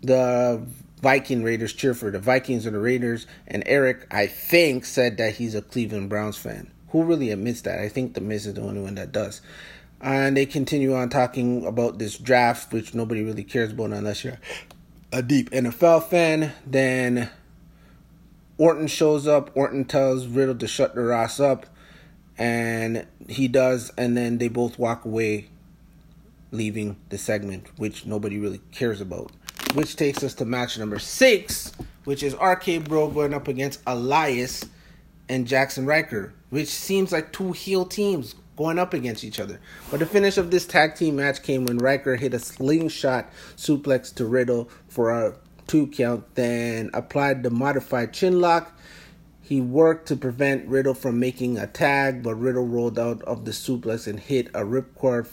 the 0.02 0.66
Viking 1.04 1.44
Raiders 1.44 1.74
cheer 1.74 1.94
for? 1.94 2.10
The 2.10 2.18
Vikings 2.18 2.66
or 2.66 2.72
the 2.72 2.80
Raiders? 2.80 3.28
And 3.46 3.62
Eric, 3.66 4.08
I 4.10 4.26
think, 4.26 4.86
said 4.86 5.18
that 5.18 5.36
he's 5.36 5.54
a 5.54 5.62
Cleveland 5.62 6.10
Browns 6.10 6.38
fan. 6.38 6.72
Who 6.90 7.04
really 7.04 7.30
admits 7.30 7.60
that? 7.62 7.80
I 7.80 7.90
think 7.90 8.14
The 8.14 8.22
Miz 8.22 8.48
is 8.48 8.54
the 8.54 8.62
only 8.62 8.80
one 8.82 8.96
that 8.96 9.12
does. 9.12 9.42
And 10.00 10.38
they 10.38 10.46
continue 10.46 10.96
on 10.96 11.10
talking 11.10 11.66
about 11.66 12.00
this 12.00 12.18
draft, 12.18 12.72
which 12.72 12.94
nobody 12.94 13.22
really 13.22 13.44
cares 13.44 13.74
about 13.74 13.92
unless 13.92 14.24
you're 14.24 14.40
a 15.12 15.22
deep 15.22 15.50
NFL 15.50 16.08
fan. 16.08 16.54
Then 16.66 17.30
Orton 18.58 18.88
shows 18.88 19.28
up. 19.28 19.52
Orton 19.56 19.84
tells 19.84 20.26
Riddle 20.28 20.56
to 20.56 20.68
shut 20.68 20.96
their 20.96 21.12
ass 21.12 21.38
up. 21.38 21.66
And 22.38 23.06
he 23.28 23.50
does. 23.50 23.92
And 23.98 24.16
then 24.16 24.38
they 24.38 24.48
both 24.48 24.80
walk 24.80 25.04
away, 25.04 25.50
leaving 26.52 26.96
the 27.10 27.18
segment, 27.18 27.68
which 27.78 28.06
nobody 28.06 28.40
really 28.40 28.62
cares 28.72 29.02
about. 29.02 29.34
Which 29.74 29.96
takes 29.96 30.24
us 30.24 30.36
to 30.36 30.46
match 30.46 30.78
number 30.78 31.00
six, 31.00 31.72
which 32.04 32.22
is 32.22 32.36
RK 32.36 32.84
Bro 32.84 33.10
going 33.10 33.34
up 33.34 33.48
against 33.48 33.82
Elias 33.88 34.66
and 35.30 35.48
Jaxson 35.48 35.88
Ryker, 35.88 36.34
which 36.52 36.68
seems 36.68 37.12
like 37.12 37.34
two 37.34 37.54
heel 37.54 37.86
teams 37.86 38.36
going 38.56 38.78
up 38.78 38.94
against 38.94 39.24
each 39.24 39.40
other. 39.40 39.60
But 39.90 40.00
the 40.00 40.06
finish 40.06 40.38
of 40.38 40.52
this 40.52 40.66
tag 40.66 40.96
team 40.96 41.16
match 41.16 41.42
came 41.42 41.66
when 41.66 41.78
Riker 41.80 42.16
hit 42.16 42.34
a 42.34 42.40
slingshot 42.40 43.32
suplex 43.56 44.14
to 44.16 44.26
Riddle 44.26 44.70
for 44.88 45.10
a 45.10 45.36
two 45.68 45.88
count, 45.88 46.36
then 46.36 46.90
applied 46.94 47.44
the 47.44 47.50
modified 47.50 48.14
chin 48.14 48.42
lock. 48.42 48.78
He 49.42 49.60
worked 49.60 50.08
to 50.08 50.16
prevent 50.16 50.68
Riddle 50.68 50.94
from 50.94 51.20
making 51.20 51.58
a 51.58 51.68
tag, 51.68 52.24
but 52.24 52.36
Riddle 52.36 52.66
rolled 52.66 52.98
out 52.98 53.22
of 53.24 53.46
the 53.46 53.52
suplex 53.52 54.08
and 54.08 54.20
hit 54.20 54.48
a 54.50 54.62
ripcord 54.62 55.28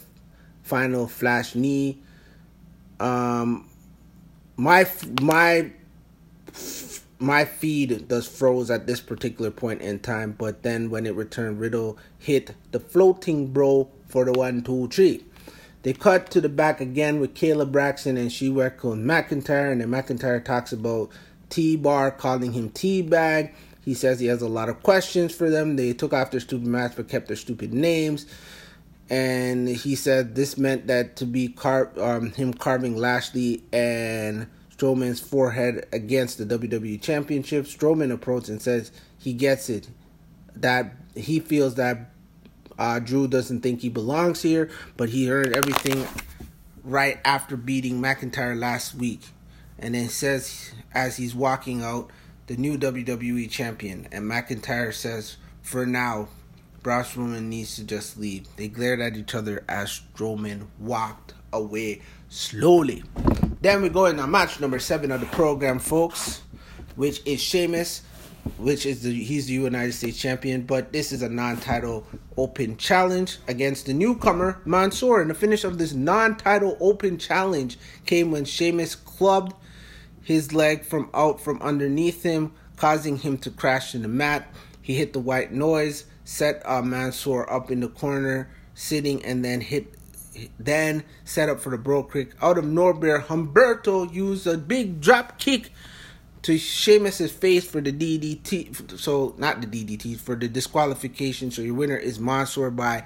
final 0.63 1.07
flash 1.07 1.55
knee. 1.55 2.01
Um, 2.99 3.69
my 4.57 4.89
my 5.21 5.71
my 7.19 7.45
feed 7.45 8.07
does 8.07 8.27
froze 8.27 8.71
at 8.71 8.87
this 8.87 8.99
particular 8.99 9.51
point 9.51 9.81
in 9.81 9.99
time, 9.99 10.35
but 10.37 10.63
then 10.63 10.89
when 10.89 11.05
it 11.05 11.15
returned, 11.15 11.59
Riddle 11.59 11.97
hit 12.17 12.55
the 12.71 12.79
floating 12.79 13.47
bro 13.47 13.89
for 14.07 14.25
the 14.25 14.31
one, 14.31 14.63
two, 14.63 14.87
three. 14.87 15.23
They 15.83 15.93
cut 15.93 16.29
to 16.31 16.41
the 16.41 16.49
back 16.49 16.81
again 16.81 17.19
with 17.19 17.33
Kayla 17.33 17.71
Braxton 17.71 18.17
and 18.17 18.31
she 18.31 18.49
worked 18.49 18.83
on 18.85 19.03
McIntyre, 19.03 19.71
and 19.71 19.81
then 19.81 19.89
McIntyre 19.89 20.43
talks 20.43 20.71
about 20.71 21.09
T 21.49 21.75
Bar 21.75 22.11
calling 22.11 22.53
him 22.53 22.69
T 22.69 23.01
Bag. 23.01 23.53
He 23.83 23.95
says 23.95 24.19
he 24.19 24.27
has 24.27 24.43
a 24.43 24.47
lot 24.47 24.69
of 24.69 24.83
questions 24.83 25.33
for 25.33 25.49
them. 25.49 25.75
They 25.75 25.93
took 25.93 26.13
off 26.13 26.31
their 26.31 26.39
stupid 26.39 26.67
masks 26.67 26.95
but 26.95 27.07
kept 27.07 27.27
their 27.27 27.35
stupid 27.35 27.73
names. 27.73 28.25
And 29.11 29.67
he 29.67 29.95
said 29.95 30.35
this 30.35 30.57
meant 30.57 30.87
that 30.87 31.17
to 31.17 31.25
be 31.25 31.49
car- 31.49 31.91
um, 31.99 32.31
him 32.31 32.53
carving 32.53 32.95
Lashley 32.95 33.61
and 33.73 34.47
Strowman's 34.73 35.19
forehead 35.19 35.85
against 35.91 36.37
the 36.37 36.45
WWE 36.45 37.01
Championship. 37.01 37.65
Strowman 37.65 38.13
approaches 38.13 38.49
and 38.49 38.61
says 38.61 38.89
he 39.19 39.33
gets 39.33 39.69
it. 39.69 39.89
That 40.55 40.93
he 41.13 41.41
feels 41.41 41.75
that 41.75 42.11
uh, 42.79 42.99
Drew 42.99 43.27
doesn't 43.27 43.59
think 43.59 43.81
he 43.81 43.89
belongs 43.89 44.41
here, 44.41 44.69
but 44.95 45.09
he 45.09 45.27
heard 45.27 45.57
everything 45.57 46.07
right 46.81 47.19
after 47.25 47.57
beating 47.57 48.01
McIntyre 48.01 48.57
last 48.57 48.95
week. 48.95 49.23
And 49.77 49.93
then 49.93 50.07
says, 50.07 50.71
as 50.93 51.17
he's 51.17 51.35
walking 51.35 51.83
out, 51.83 52.09
the 52.47 52.55
new 52.55 52.77
WWE 52.77 53.49
champion. 53.51 54.07
And 54.13 54.23
McIntyre 54.23 54.93
says, 54.93 55.35
for 55.61 55.85
now, 55.85 56.29
Braun 56.83 57.03
Strowman 57.03 57.43
needs 57.43 57.75
to 57.75 57.83
just 57.83 58.17
leave. 58.17 58.47
They 58.55 58.67
glared 58.67 59.01
at 59.01 59.15
each 59.15 59.35
other 59.35 59.63
as 59.69 60.01
Strowman 60.15 60.67
walked 60.79 61.35
away 61.53 62.01
slowly. 62.29 63.03
Then 63.61 63.83
we 63.83 63.89
go 63.89 64.07
into 64.07 64.25
match 64.25 64.59
number 64.59 64.79
seven 64.79 65.11
of 65.11 65.19
the 65.19 65.27
program, 65.27 65.77
folks, 65.77 66.41
which 66.95 67.21
is 67.27 67.39
Sheamus, 67.39 68.01
which 68.57 68.87
is 68.87 69.03
the 69.03 69.13
he's 69.13 69.45
the 69.45 69.53
United 69.53 69.93
States 69.93 70.17
champion, 70.17 70.63
but 70.63 70.91
this 70.91 71.11
is 71.11 71.21
a 71.21 71.29
non-title 71.29 72.07
open 72.37 72.77
challenge 72.77 73.37
against 73.47 73.85
the 73.85 73.93
newcomer 73.93 74.59
Mansoor. 74.65 75.21
And 75.21 75.29
the 75.29 75.35
finish 75.35 75.63
of 75.63 75.77
this 75.77 75.93
non-title 75.93 76.77
open 76.79 77.19
challenge 77.19 77.77
came 78.07 78.31
when 78.31 78.45
Sheamus 78.45 78.95
clubbed 78.95 79.53
his 80.23 80.53
leg 80.53 80.83
from 80.83 81.11
out 81.13 81.39
from 81.39 81.61
underneath 81.61 82.23
him, 82.23 82.53
causing 82.77 83.17
him 83.17 83.37
to 83.39 83.51
crash 83.51 83.93
in 83.93 84.01
the 84.01 84.07
mat. 84.07 84.51
He 84.81 84.95
hit 84.95 85.13
the 85.13 85.19
white 85.19 85.51
noise, 85.51 86.05
set 86.23 86.61
uh, 86.65 86.81
Mansoor 86.81 87.51
up 87.51 87.71
in 87.71 87.79
the 87.79 87.87
corner, 87.87 88.49
sitting, 88.73 89.23
and 89.25 89.43
then 89.43 89.61
hit 89.61 89.95
then 90.57 91.03
set 91.25 91.49
up 91.49 91.59
for 91.59 91.71
the 91.71 91.77
bro 91.77 92.03
Kick. 92.03 92.35
Out 92.41 92.57
of 92.57 92.65
nowhere, 92.65 93.19
Humberto 93.19 94.11
used 94.13 94.47
a 94.47 94.57
big 94.57 95.01
drop 95.01 95.37
kick 95.37 95.71
to 96.43 96.57
Sheamus's 96.57 97.31
face 97.31 97.65
for 97.65 97.81
the 97.81 97.91
DDT. 97.91 98.97
So 98.97 99.35
not 99.37 99.61
the 99.61 99.67
DDT 99.67 100.17
for 100.17 100.35
the 100.35 100.47
disqualification. 100.47 101.51
So 101.51 101.61
your 101.61 101.75
winner 101.75 101.97
is 101.97 102.19
Mansoor 102.19 102.71
by 102.71 103.03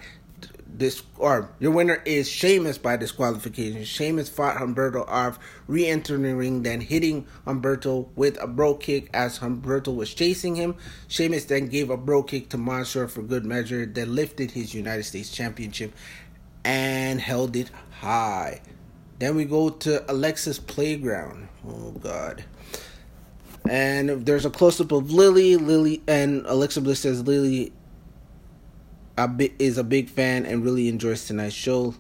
this, 0.78 1.04
or 1.18 1.50
your 1.60 1.72
winner 1.72 2.02
is 2.06 2.30
Sheamus 2.30 2.78
by 2.78 2.98
disqualification. 2.98 3.84
Sheamus 3.84 4.30
fought 4.30 4.58
Humberto 4.58 5.08
off, 5.08 5.40
re-entering 5.68 6.24
the 6.24 6.36
ring, 6.36 6.64
then 6.64 6.82
hitting 6.82 7.26
Humberto 7.46 8.08
with 8.16 8.42
a 8.42 8.48
bro 8.48 8.76
Kick 8.76 9.10
as 9.14 9.40
Humberto 9.40 9.96
was 9.96 10.14
chasing 10.14 10.56
him. 10.56 10.76
Sheamus 11.08 11.46
then 11.46 11.68
gave 11.68 11.90
a 11.90 11.98
bro 11.98 12.24
Kick 12.24 12.50
to 12.50 12.58
Mansoor 12.58 13.08
for 13.08 13.22
good 13.22 13.46
measure, 13.46 13.86
then 13.86 14.16
lifted 14.16 14.52
his 14.52 14.74
United 14.74 15.04
States 15.04 15.30
Championship 15.30 15.94
and 16.64 17.22
held 17.22 17.56
it 17.56 17.70
high. 18.00 18.62
Then 19.20 19.36
we 19.36 19.46
go 19.46 19.70
to 19.70 20.12
Alexa's 20.12 20.60
Playground. 20.60 21.48
Oh 21.68 21.92
God. 21.92 22.44
And 23.68 24.26
there's 24.26 24.46
a 24.46 24.50
close 24.50 24.80
up 24.80 24.92
of 24.92 25.12
Lily. 25.12 25.56
Lily 25.56 26.04
and 26.08 26.46
Alexa 26.46 26.82
Bliss 26.82 27.00
says 27.00 27.26
Lily 27.26 27.72
is 29.18 29.78
a 29.78 29.84
big 29.84 30.10
fan 30.10 30.46
and 30.46 30.64
really 30.64 30.88
enjoys 30.88 31.26
tonight's 31.26 31.56
show. 31.56 31.96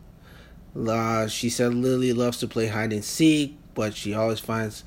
Uh, 0.75 1.27
she 1.27 1.49
said 1.49 1.73
Lily 1.73 2.11
loves 2.11 2.37
to 2.39 2.47
play 2.47 2.67
hide 2.67 2.91
and 2.91 3.03
seek, 3.03 3.57
but 3.73 3.93
she 3.93 4.13
always 4.13 4.39
finds 4.39 4.83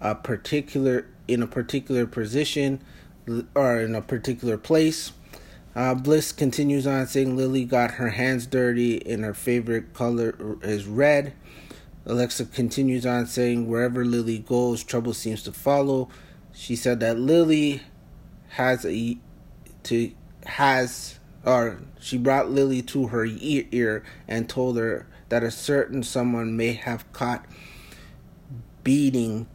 a 0.00 0.14
particular 0.14 1.06
in 1.28 1.42
a 1.42 1.46
particular 1.46 2.06
position 2.06 2.80
or 3.54 3.80
in 3.80 3.94
a 3.94 4.00
particular 4.00 4.56
place. 4.56 5.12
Uh, 5.74 5.94
Bliss 5.94 6.32
continues 6.32 6.86
on 6.86 7.06
saying 7.06 7.36
Lily 7.36 7.64
got 7.64 7.92
her 7.92 8.10
hands 8.10 8.46
dirty 8.46 9.04
and 9.06 9.24
her 9.24 9.34
favorite 9.34 9.92
color 9.92 10.56
is 10.62 10.86
red. 10.86 11.34
Alexa 12.06 12.46
continues 12.46 13.04
on 13.04 13.26
saying 13.26 13.68
wherever 13.68 14.04
Lily 14.04 14.38
goes, 14.38 14.82
trouble 14.82 15.12
seems 15.12 15.42
to 15.42 15.52
follow. 15.52 16.08
She 16.54 16.76
said 16.76 17.00
that 17.00 17.18
Lily 17.18 17.82
has 18.50 18.86
a 18.86 19.18
to 19.82 20.12
has 20.46 21.18
or 21.46 21.78
she 22.00 22.18
brought 22.18 22.50
Lily 22.50 22.82
to 22.82 23.06
her 23.08 23.24
ear 23.24 24.02
and 24.28 24.48
told 24.48 24.76
her 24.76 25.06
that 25.28 25.42
a 25.42 25.50
certain 25.50 26.02
someone 26.02 26.56
may 26.56 26.72
have 26.72 27.10
caught 27.12 27.46
beating 28.84 29.46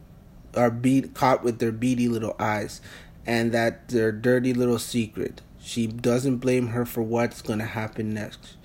or 0.56 0.72
beat 0.72 1.14
caught 1.14 1.44
with 1.44 1.60
their 1.60 1.72
beady 1.72 2.08
little 2.08 2.36
eyes 2.40 2.82
and 3.26 3.52
that 3.52 3.90
their 3.90 4.12
dirty 4.12 4.54
little 4.54 4.80
secret 4.80 5.42
she 5.64 5.86
doesn't 5.86 6.38
blame 6.38 6.68
her 6.68 6.86
for 6.86 7.04
what's 7.04 7.42
to 7.60 7.66
happen 7.66 8.14
next. 8.14 8.56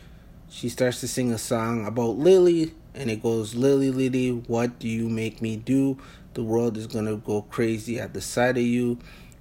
She 0.48 0.68
starts 0.68 1.00
to 1.00 1.08
sing 1.08 1.32
a 1.32 1.38
song 1.38 1.86
about 1.86 2.16
Lily, 2.16 2.74
and 2.94 3.10
it 3.10 3.22
goes, 3.22 3.54
Lily, 3.54 3.90
Lily, 3.90 4.30
what 4.30 4.78
do 4.78 4.88
you 4.88 5.08
make 5.08 5.42
me 5.42 5.56
do? 5.56 5.98
The 6.32 6.42
world 6.42 6.76
is 6.78 6.86
to 7.06 7.16
go 7.18 7.42
crazy 7.42 8.00
at 8.00 8.14
the 8.14 8.22
sight 8.22 8.56
of 8.56 8.62
you. 8.62 8.98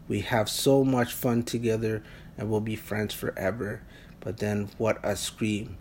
We 0.08 0.20
have 0.22 0.50
so 0.50 0.84
much 0.84 1.14
fun 1.14 1.44
together, 1.44 2.04
and 2.38 2.50
we'll 2.50 2.62
be 2.62 2.76
friends 2.76 3.14
forever. 3.14 3.82
But 4.20 4.38
then, 4.38 4.70
what 4.78 5.00
a 5.04 5.16
scream. 5.16 5.78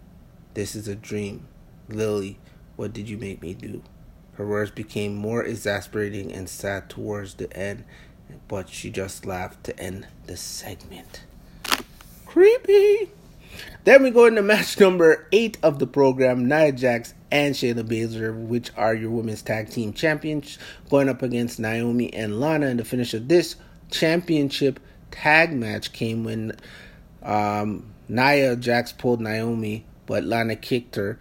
This 0.55 0.75
is 0.75 0.87
a 0.89 0.95
dream. 0.95 1.49
Lily, 1.89 2.39
what 2.77 2.93
did 2.93 3.09
you 3.09 3.17
make 3.17 3.43
me 3.43 3.55
do? 3.55 3.83
Her 4.35 4.47
words 4.47 4.71
became 4.71 5.15
more 5.15 5.45
exasperating 5.45 6.33
and 6.33 6.49
sad 6.49 6.91
towards 6.91 7.35
the 7.35 7.53
end, 7.57 7.85
but 8.49 8.69
she 8.69 8.91
just 8.91 9.25
laughed 9.25 9.65
to 9.65 9.79
end 9.79 10.09
the 10.27 10.37
segment. 10.37 11.25
Creepy. 12.27 13.11
Then 13.85 14.03
we 14.03 14.11
go 14.11 14.27
into 14.27 14.43
match 14.43 14.81
number 14.81 15.29
eight 15.31 15.59
of 15.63 15.79
the 15.79 15.87
program 15.87 16.49
Nia 16.49 16.73
Jax 16.73 17.15
and 17.31 17.55
Shayna 17.55 17.85
Baszler, 17.85 18.37
which 18.37 18.71
are 18.77 18.95
your 18.95 19.11
women's 19.11 19.43
tag 19.43 19.71
team 19.71 19.93
champions, 19.93 20.59
going 20.91 21.09
up 21.09 21.23
against 21.23 21.61
Naomi 21.61 22.13
and 22.13 22.41
Lana. 22.41 22.67
And 22.67 22.81
the 22.81 22.85
finish 22.85 23.15
of 23.15 23.29
this 23.29 23.57
championship 23.91 24.81
tag 25.15 25.53
match 25.53 25.93
came 25.93 26.25
when 26.25 26.53
um, 27.23 27.87
Nia 28.09 28.57
Jax 28.57 28.91
pulled 28.91 29.21
Naomi, 29.21 29.85
but 30.07 30.25
Lana 30.25 30.57
kicked 30.57 30.97
her. 30.97 31.19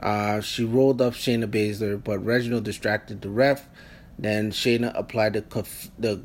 Uh, 0.00 0.40
she 0.40 0.64
rolled 0.64 1.02
up 1.02 1.14
Shayna 1.14 1.48
Baszler, 1.48 2.02
but 2.02 2.24
Reginald 2.24 2.64
distracted 2.64 3.22
the 3.22 3.30
ref. 3.30 3.68
Then 4.18 4.52
Shayna 4.52 4.92
applied 4.94 5.32
the, 5.32 5.66
the 5.98 6.22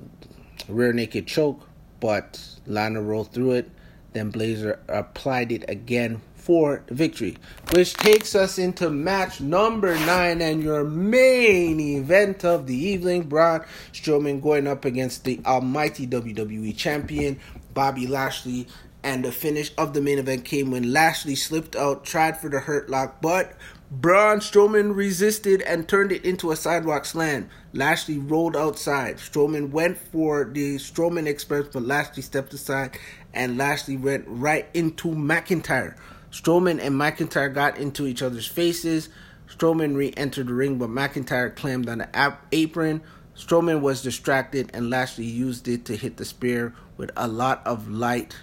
rear 0.67 0.93
naked 0.93 1.26
choke, 1.26 1.67
but 2.00 2.39
Lana 2.67 3.02
rolled 3.02 3.34
through 3.34 3.54
it. 3.54 3.72
Then 4.13 4.32
Baszler 4.32 4.78
applied 4.88 5.52
it 5.52 5.65
again 5.67 6.22
for 6.49 6.83
victory, 6.89 7.38
which 7.75 7.93
takes 7.93 8.33
us 8.33 8.57
into 8.57 8.89
match 8.89 9.39
number 9.39 9.93
nine 9.99 10.41
and 10.41 10.63
your 10.63 10.83
main 10.83 11.79
event 11.79 12.43
of 12.43 12.65
the 12.65 12.73
evening. 12.75 13.21
Braun 13.21 13.63
Strowman 13.93 14.41
going 14.41 14.65
up 14.65 14.83
against 14.83 15.25
the 15.25 15.39
almighty 15.45 16.07
WWE 16.07 16.75
champion 16.75 17.39
Bobby 17.75 18.07
Lashley. 18.07 18.65
And 19.03 19.23
the 19.23 19.31
finish 19.31 19.71
of 19.77 19.93
the 19.93 20.01
main 20.01 20.17
event 20.17 20.43
came 20.43 20.71
when 20.71 20.91
Lashley 20.91 21.35
slipped 21.35 21.75
out, 21.75 22.03
tried 22.03 22.38
for 22.38 22.49
the 22.49 22.62
hurt 22.62 22.89
lock, 22.89 23.21
but 23.21 23.53
Braun 23.91 24.39
Strowman 24.39 24.95
resisted 24.95 25.62
and 25.62 25.88
turned 25.88 26.12
it 26.12 26.25
into 26.25 26.49
a 26.49 26.55
sidewalk 26.55 27.05
slam. 27.05 27.47
Lashley 27.73 28.17
rolled 28.17 28.57
outside. 28.57 29.17
Strowman 29.17 29.69
went 29.69 29.99
for 29.99 30.45
the 30.45 30.77
Strowman 30.77 31.27
Express, 31.27 31.67
but 31.71 31.83
Lashley 31.83 32.23
stepped 32.23 32.53
aside 32.53 32.97
and 33.35 33.55
Lashley 33.55 33.97
went 33.97 34.25
right 34.27 34.67
into 34.73 35.09
McIntyre. 35.09 35.95
Strowman 36.32 36.80
and 36.80 36.96
McIntyre 36.96 37.54
got 37.54 37.78
into 37.78 38.06
each 38.06 38.22
other's 38.22 38.48
faces. 38.48 39.10
Strowman 39.50 39.96
re 39.96 40.13
entered 40.15 40.48
the 40.48 40.54
ring, 40.54 40.78
but 40.78 40.89
McIntyre 40.89 41.56
clammed 41.56 41.89
on 41.89 42.00
the 42.00 42.38
apron. 42.52 43.02
Strowman 43.36 43.82
was 43.82 44.02
distracted, 44.02 44.70
and 44.74 44.89
Lashley 44.89 45.26
used 45.26 45.68
it 45.68 45.86
to 45.86 45.96
hit 45.96 46.18
the 46.18 46.26
spear 46.26 46.76
with 46.98 47.12
a 47.15 47.28
lot 47.28 47.65
of 47.65 47.89
light 47.89 48.36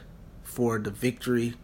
for 0.42 0.78
the 0.78 0.90
victory. 0.90 1.54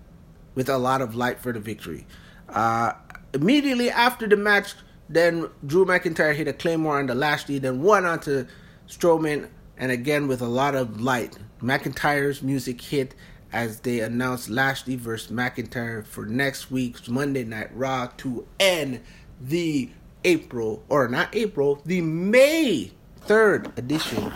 With 0.54 0.68
a 0.68 0.78
lot 0.78 1.00
of 1.00 1.14
light 1.14 1.40
for 1.40 1.52
the 1.52 1.60
victory. 1.60 2.06
Uh, 2.48 2.92
immediately 3.32 3.90
after 3.90 4.28
the 4.28 4.36
match, 4.36 4.74
then 5.08 5.48
Drew 5.66 5.84
McIntyre 5.84 6.34
hit 6.34 6.46
a 6.46 6.52
claymore 6.52 6.98
on 6.98 7.06
the 7.06 7.14
Lashley, 7.14 7.58
then 7.58 7.82
one 7.82 8.04
onto 8.04 8.46
Strowman, 8.86 9.48
and 9.78 9.90
again 9.90 10.28
with 10.28 10.42
a 10.42 10.46
lot 10.46 10.74
of 10.74 11.00
light. 11.00 11.38
McIntyre's 11.62 12.42
music 12.42 12.80
hit 12.80 13.14
as 13.52 13.80
they 13.80 14.00
announced 14.00 14.48
Lashley 14.48 14.96
versus 14.96 15.30
McIntyre 15.30 16.04
for 16.04 16.24
next 16.26 16.70
week's 16.70 17.08
Monday 17.08 17.44
Night 17.44 17.70
Raw 17.74 18.08
to 18.18 18.46
end 18.58 19.00
the 19.40 19.90
April, 20.24 20.82
or 20.88 21.08
not 21.08 21.34
April, 21.34 21.82
the 21.84 22.00
May 22.00 22.92
3rd 23.26 23.76
edition 23.76 24.32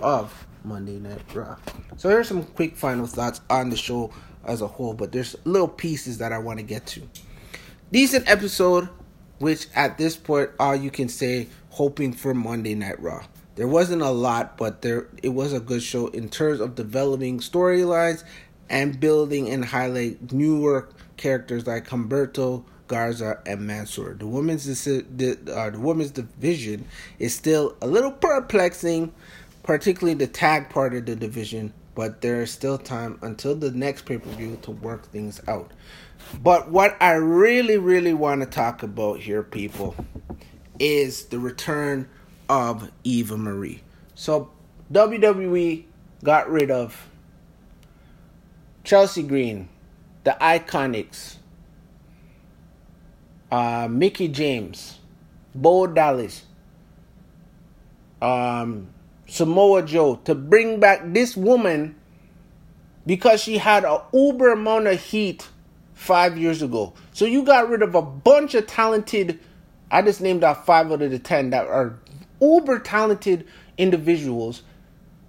of 0.00 0.46
Monday 0.64 0.98
Night 0.98 1.22
Raw. 1.34 1.56
So 1.96 2.08
here's 2.08 2.28
some 2.28 2.44
quick 2.44 2.76
final 2.76 3.06
thoughts 3.06 3.40
on 3.50 3.70
the 3.70 3.76
show 3.76 4.12
as 4.44 4.62
a 4.62 4.66
whole, 4.66 4.94
but 4.94 5.12
there's 5.12 5.36
little 5.44 5.68
pieces 5.68 6.18
that 6.18 6.32
I 6.32 6.38
want 6.38 6.58
to 6.58 6.64
get 6.64 6.86
to. 6.86 7.02
Decent 7.92 8.28
episode, 8.30 8.88
which 9.38 9.66
at 9.74 9.98
this 9.98 10.16
point, 10.16 10.50
all 10.60 10.76
you 10.76 10.90
can 10.90 11.08
say, 11.08 11.48
hoping 11.70 12.12
for 12.12 12.34
Monday 12.34 12.74
Night 12.74 13.00
Raw. 13.00 13.24
There 13.56 13.68
wasn't 13.68 14.02
a 14.02 14.10
lot, 14.10 14.56
but 14.56 14.80
there 14.82 15.08
it 15.22 15.30
was 15.30 15.52
a 15.52 15.60
good 15.60 15.82
show 15.82 16.06
in 16.08 16.28
terms 16.28 16.60
of 16.60 16.74
developing 16.74 17.40
storylines 17.40 18.24
and 18.70 18.98
building 18.98 19.50
and 19.50 19.64
highlight 19.64 20.32
newer 20.32 20.88
characters 21.16 21.66
like 21.66 21.88
Humberto, 21.88 22.64
Garza, 22.86 23.40
and 23.44 23.66
Mansoor. 23.66 24.14
The 24.14 24.26
women's 24.26 24.64
the, 24.64 25.38
uh, 25.54 25.70
the 25.70 25.80
women's 25.80 26.12
division 26.12 26.86
is 27.18 27.34
still 27.34 27.76
a 27.82 27.86
little 27.86 28.12
perplexing, 28.12 29.12
particularly 29.64 30.14
the 30.14 30.28
tag 30.28 30.70
part 30.70 30.94
of 30.94 31.04
the 31.06 31.16
division. 31.16 31.74
But 31.96 32.22
there 32.22 32.40
is 32.40 32.52
still 32.52 32.78
time 32.78 33.18
until 33.20 33.54
the 33.54 33.72
next 33.72 34.06
pay 34.06 34.18
per 34.18 34.30
view 34.30 34.58
to 34.62 34.70
work 34.70 35.06
things 35.06 35.40
out. 35.48 35.72
But 36.40 36.70
what 36.70 36.96
I 37.00 37.12
really, 37.14 37.76
really 37.76 38.14
want 38.14 38.40
to 38.42 38.46
talk 38.46 38.82
about 38.84 39.18
here, 39.18 39.42
people, 39.42 39.96
is 40.78 41.24
the 41.26 41.40
return 41.40 42.08
of 42.48 42.90
Eva 43.02 43.36
Marie. 43.36 43.82
So 44.14 44.50
WWE 44.92 45.84
got 46.22 46.48
rid 46.50 46.70
of 46.70 47.09
Chelsea 48.84 49.22
Green, 49.22 49.68
the 50.24 50.36
Iconics, 50.40 51.36
uh, 53.50 53.88
Mickie 53.90 54.28
James, 54.28 54.98
Bo 55.54 55.86
Dallas, 55.86 56.44
um, 58.22 58.88
Samoa 59.26 59.82
Joe 59.82 60.16
to 60.24 60.34
bring 60.34 60.80
back 60.80 61.00
this 61.04 61.36
woman 61.36 61.94
because 63.06 63.42
she 63.42 63.58
had 63.58 63.84
a 63.84 64.02
uber 64.12 64.52
amount 64.52 64.86
of 64.86 65.00
heat 65.00 65.48
five 65.94 66.36
years 66.36 66.62
ago. 66.62 66.92
So 67.12 67.24
you 67.24 67.42
got 67.44 67.68
rid 67.68 67.82
of 67.82 67.94
a 67.94 68.02
bunch 68.02 68.54
of 68.54 68.66
talented. 68.66 69.38
I 69.90 70.02
just 70.02 70.20
named 70.20 70.44
out 70.44 70.66
five 70.66 70.90
out 70.90 71.02
of 71.02 71.10
the 71.10 71.18
ten 71.18 71.50
that 71.50 71.66
are 71.66 71.98
uber 72.40 72.78
talented 72.78 73.46
individuals 73.78 74.62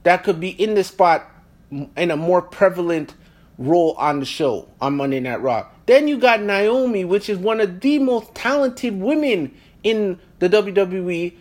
that 0.04 0.24
could 0.24 0.40
be 0.40 0.50
in 0.50 0.74
the 0.74 0.84
spot 0.84 1.30
in 1.72 2.12
a 2.12 2.18
more 2.18 2.42
prevalent 2.42 3.14
role 3.62 3.94
on 3.98 4.20
the 4.20 4.26
show 4.26 4.68
on 4.80 4.98
Monday 4.98 5.20
Night 5.20 5.42
Raw. 5.42 5.68
Then 5.86 6.08
you 6.08 6.18
got 6.18 6.42
Naomi, 6.42 7.06
which 7.06 7.30
is 7.30 7.38
one 7.38 7.60
of 7.60 7.80
the 7.82 8.00
most 8.00 8.34
talented 8.34 9.00
women 9.00 9.56
in 9.84 10.20
the 10.40 10.50
WWE, 10.50 11.34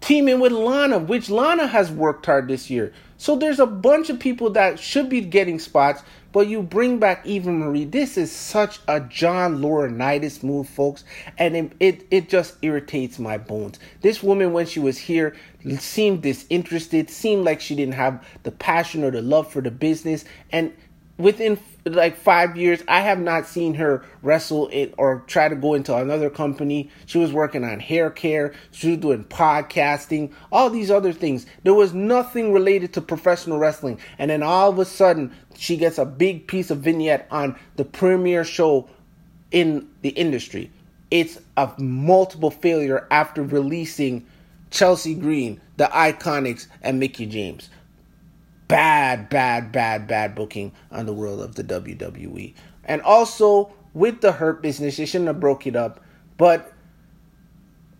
teaming 0.00 0.40
with 0.40 0.52
Lana, 0.52 0.98
which 0.98 1.30
Lana 1.30 1.66
has 1.66 1.90
worked 1.90 2.26
hard 2.26 2.48
this 2.48 2.70
year. 2.70 2.92
So 3.16 3.36
there's 3.36 3.60
a 3.60 3.66
bunch 3.66 4.08
of 4.08 4.18
people 4.18 4.50
that 4.50 4.78
should 4.78 5.10
be 5.10 5.20
getting 5.20 5.58
spots, 5.58 6.02
but 6.32 6.48
you 6.48 6.62
bring 6.62 6.98
back 6.98 7.26
Eva 7.26 7.50
Marie. 7.50 7.84
This 7.84 8.16
is 8.16 8.32
such 8.32 8.78
a 8.88 9.00
John 9.00 9.58
Laurinaitis 9.58 10.42
move, 10.42 10.68
folks, 10.68 11.04
and 11.36 11.54
it, 11.54 11.72
it, 11.80 12.06
it 12.10 12.28
just 12.30 12.56
irritates 12.62 13.18
my 13.18 13.36
bones. 13.36 13.78
This 14.00 14.22
woman, 14.22 14.54
when 14.54 14.64
she 14.64 14.80
was 14.80 14.96
here, 14.96 15.36
seemed 15.78 16.22
disinterested, 16.22 17.10
seemed 17.10 17.44
like 17.44 17.60
she 17.60 17.74
didn't 17.74 17.94
have 17.94 18.26
the 18.42 18.52
passion 18.52 19.04
or 19.04 19.10
the 19.10 19.20
love 19.20 19.52
for 19.52 19.60
the 19.60 19.70
business, 19.70 20.24
and 20.50 20.72
within 21.20 21.58
like 21.84 22.16
five 22.16 22.56
years, 22.56 22.82
I 22.88 23.00
have 23.00 23.20
not 23.20 23.46
seen 23.46 23.74
her 23.74 24.04
wrestle 24.22 24.68
it 24.72 24.94
or 24.98 25.22
try 25.26 25.48
to 25.48 25.56
go 25.56 25.74
into 25.74 25.94
another 25.94 26.30
company. 26.30 26.90
She 27.06 27.18
was 27.18 27.32
working 27.32 27.64
on 27.64 27.80
hair 27.80 28.10
care, 28.10 28.54
she 28.70 28.90
was 28.90 28.98
doing 28.98 29.24
podcasting, 29.24 30.32
all 30.52 30.70
these 30.70 30.90
other 30.90 31.12
things. 31.12 31.46
There 31.62 31.74
was 31.74 31.94
nothing 31.94 32.52
related 32.52 32.92
to 32.94 33.00
professional 33.00 33.58
wrestling. 33.58 33.98
And 34.18 34.30
then 34.30 34.42
all 34.42 34.70
of 34.70 34.78
a 34.78 34.84
sudden, 34.84 35.34
she 35.56 35.76
gets 35.76 35.98
a 35.98 36.04
big 36.04 36.46
piece 36.46 36.70
of 36.70 36.78
vignette 36.78 37.26
on 37.30 37.56
the 37.76 37.84
premier 37.84 38.44
show 38.44 38.88
in 39.50 39.88
the 40.02 40.10
industry. 40.10 40.70
It's 41.10 41.38
a 41.56 41.70
multiple 41.78 42.50
failure 42.50 43.06
after 43.10 43.42
releasing 43.42 44.26
Chelsea 44.70 45.14
Green, 45.14 45.60
the 45.76 45.86
Iconics, 45.86 46.68
and 46.82 47.00
Mickie 47.00 47.26
James 47.26 47.68
bad, 48.70 49.28
bad, 49.28 49.72
bad, 49.72 50.06
bad 50.06 50.34
booking 50.34 50.72
on 50.92 51.04
the 51.04 51.12
world 51.12 51.40
of 51.40 51.56
the 51.56 51.64
WWE. 51.64 52.54
And 52.84 53.02
also 53.02 53.72
with 53.94 54.20
the 54.20 54.32
Hurt 54.32 54.62
business, 54.62 54.96
they 54.96 55.06
shouldn't 55.06 55.26
have 55.26 55.40
broke 55.40 55.66
it 55.66 55.74
up. 55.74 56.00
But 56.36 56.72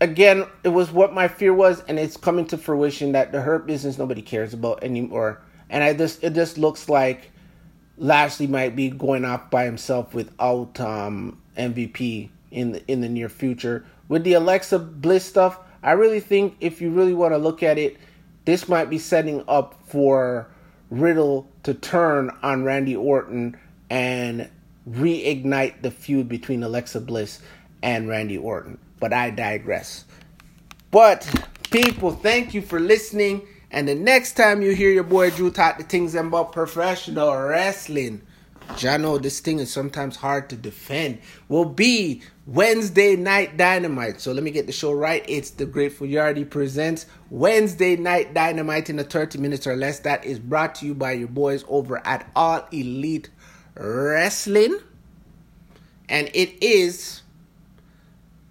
again, 0.01 0.47
it 0.63 0.69
was 0.69 0.93
what 0.93 1.13
my 1.13 1.27
fear 1.27 1.53
was, 1.53 1.83
and 1.89 1.99
it's 1.99 2.17
coming 2.17 2.47
to 2.47 2.57
fruition 2.57 3.13
that 3.13 3.33
the 3.33 3.41
Hurt 3.41 3.67
business 3.67 3.99
nobody 3.99 4.23
cares 4.23 4.55
about 4.55 4.85
anymore. 4.85 5.43
And 5.69 5.83
I 5.83 5.93
just 5.93 6.23
it 6.23 6.35
just 6.35 6.57
looks 6.57 6.89
like 6.89 7.31
Lashley 7.99 8.47
might 8.47 8.75
be 8.75 8.91
going 8.91 9.25
off 9.25 9.51
by 9.51 9.65
himself 9.65 10.15
without 10.15 10.79
um, 10.81 11.41
MVP 11.57 12.31
in 12.51 12.73
the 12.73 12.91
in 12.91 13.01
the 13.01 13.09
near 13.09 13.29
future. 13.29 13.85
With 14.09 14.25
the 14.25 14.35
Alexa 14.35 14.79
Bliss 14.79 15.25
stuff, 15.25 15.59
I 15.83 15.93
really 15.93 16.21
think 16.21 16.57
if 16.61 16.81
you 16.81 16.91
really 16.91 17.15
want 17.15 17.33
to 17.33 17.39
look 17.39 17.63
at 17.63 17.79
it, 17.79 17.97
this 18.45 18.69
might 18.69 18.91
be 18.91 18.99
setting 18.99 19.45
up 19.47 19.75
for 19.87 20.49
Riddle 20.91 21.49
to 21.63 21.75
turn 21.75 22.31
on 22.43 22.65
Randy 22.65 22.97
Orton 22.97 23.57
and 23.89 24.51
reignite 24.89 25.83
the 25.83 25.91
feud 25.91 26.29
between 26.29 26.63
Alexa 26.63 27.01
Bliss 27.01 27.41
and 27.83 28.09
Randy 28.09 28.39
Orton. 28.39 28.79
But 28.99 29.13
I 29.13 29.31
digress. 29.31 30.05
But 30.91 31.29
people, 31.71 32.11
thank 32.13 32.55
you 32.55 32.63
for 32.63 32.81
listening. 32.81 33.47
And 33.71 33.87
the 33.87 33.95
next 33.95 34.33
time 34.33 34.63
you 34.63 34.75
hear 34.75 34.91
your 34.91 35.05
boy 35.05 35.31
Drew 35.31 35.51
talk 35.51 35.79
the 35.79 35.85
things 35.85 36.15
about 36.15 36.53
professional 36.53 37.35
wrestling, 37.37 38.23
I 38.85 38.97
know 38.97 39.19
this 39.19 39.41
thing 39.41 39.59
is 39.59 39.73
sometimes 39.73 40.17
hard 40.17 40.49
to 40.51 40.57
defend, 40.57 41.19
will 41.49 41.65
be 41.65 42.23
Wednesday 42.47 43.15
Night 43.17 43.57
Dynamite. 43.57 44.21
So 44.21 44.33
let 44.33 44.43
me 44.43 44.51
get 44.51 44.67
the 44.67 44.73
show 44.73 44.93
right. 44.93 45.25
It's 45.29 45.51
the 45.51 45.67
Grateful 45.67 46.07
Yardie 46.07 46.49
presents 46.49 47.07
Wednesday 47.29 47.97
Night 47.97 48.33
Dynamite 48.35 48.89
in 48.89 48.97
the 48.97 49.05
30 49.05 49.39
minutes 49.39 49.67
or 49.67 49.77
less. 49.77 50.01
That 50.01 50.25
is 50.25 50.39
brought 50.39 50.75
to 50.77 50.87
you 50.87 50.95
by 50.95 51.13
your 51.13 51.29
boys 51.29 51.65
over 51.69 52.05
at 52.07 52.31
All 52.35 52.67
Elite 52.73 53.31
Wrestling. 53.75 54.79
And 56.09 56.31
it 56.35 56.63
is 56.63 57.23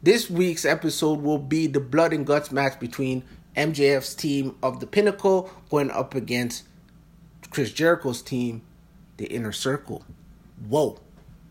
this 0.02 0.30
week's 0.30 0.64
episode 0.64 1.22
will 1.22 1.40
be 1.40 1.68
the 1.68 1.82
blood 1.82 2.14
and 2.14 2.26
guts 2.26 2.52
match 2.52 2.80
between 2.80 3.24
MJF's 3.58 4.16
team 4.16 4.56
of 4.64 4.80
the 4.80 4.88
Pinnacle 4.88 5.52
going 5.70 5.92
up 5.92 6.16
against 6.16 6.64
Chris 7.50 7.74
Jericho's 7.74 8.22
team, 8.22 8.62
the 9.20 9.26
Inner 9.28 9.52
Circle. 9.52 10.04
Whoa, 10.68 11.00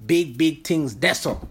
big, 0.05 0.37
big 0.37 0.65
things. 0.65 0.97
That's 0.97 1.25
all. 1.25 1.49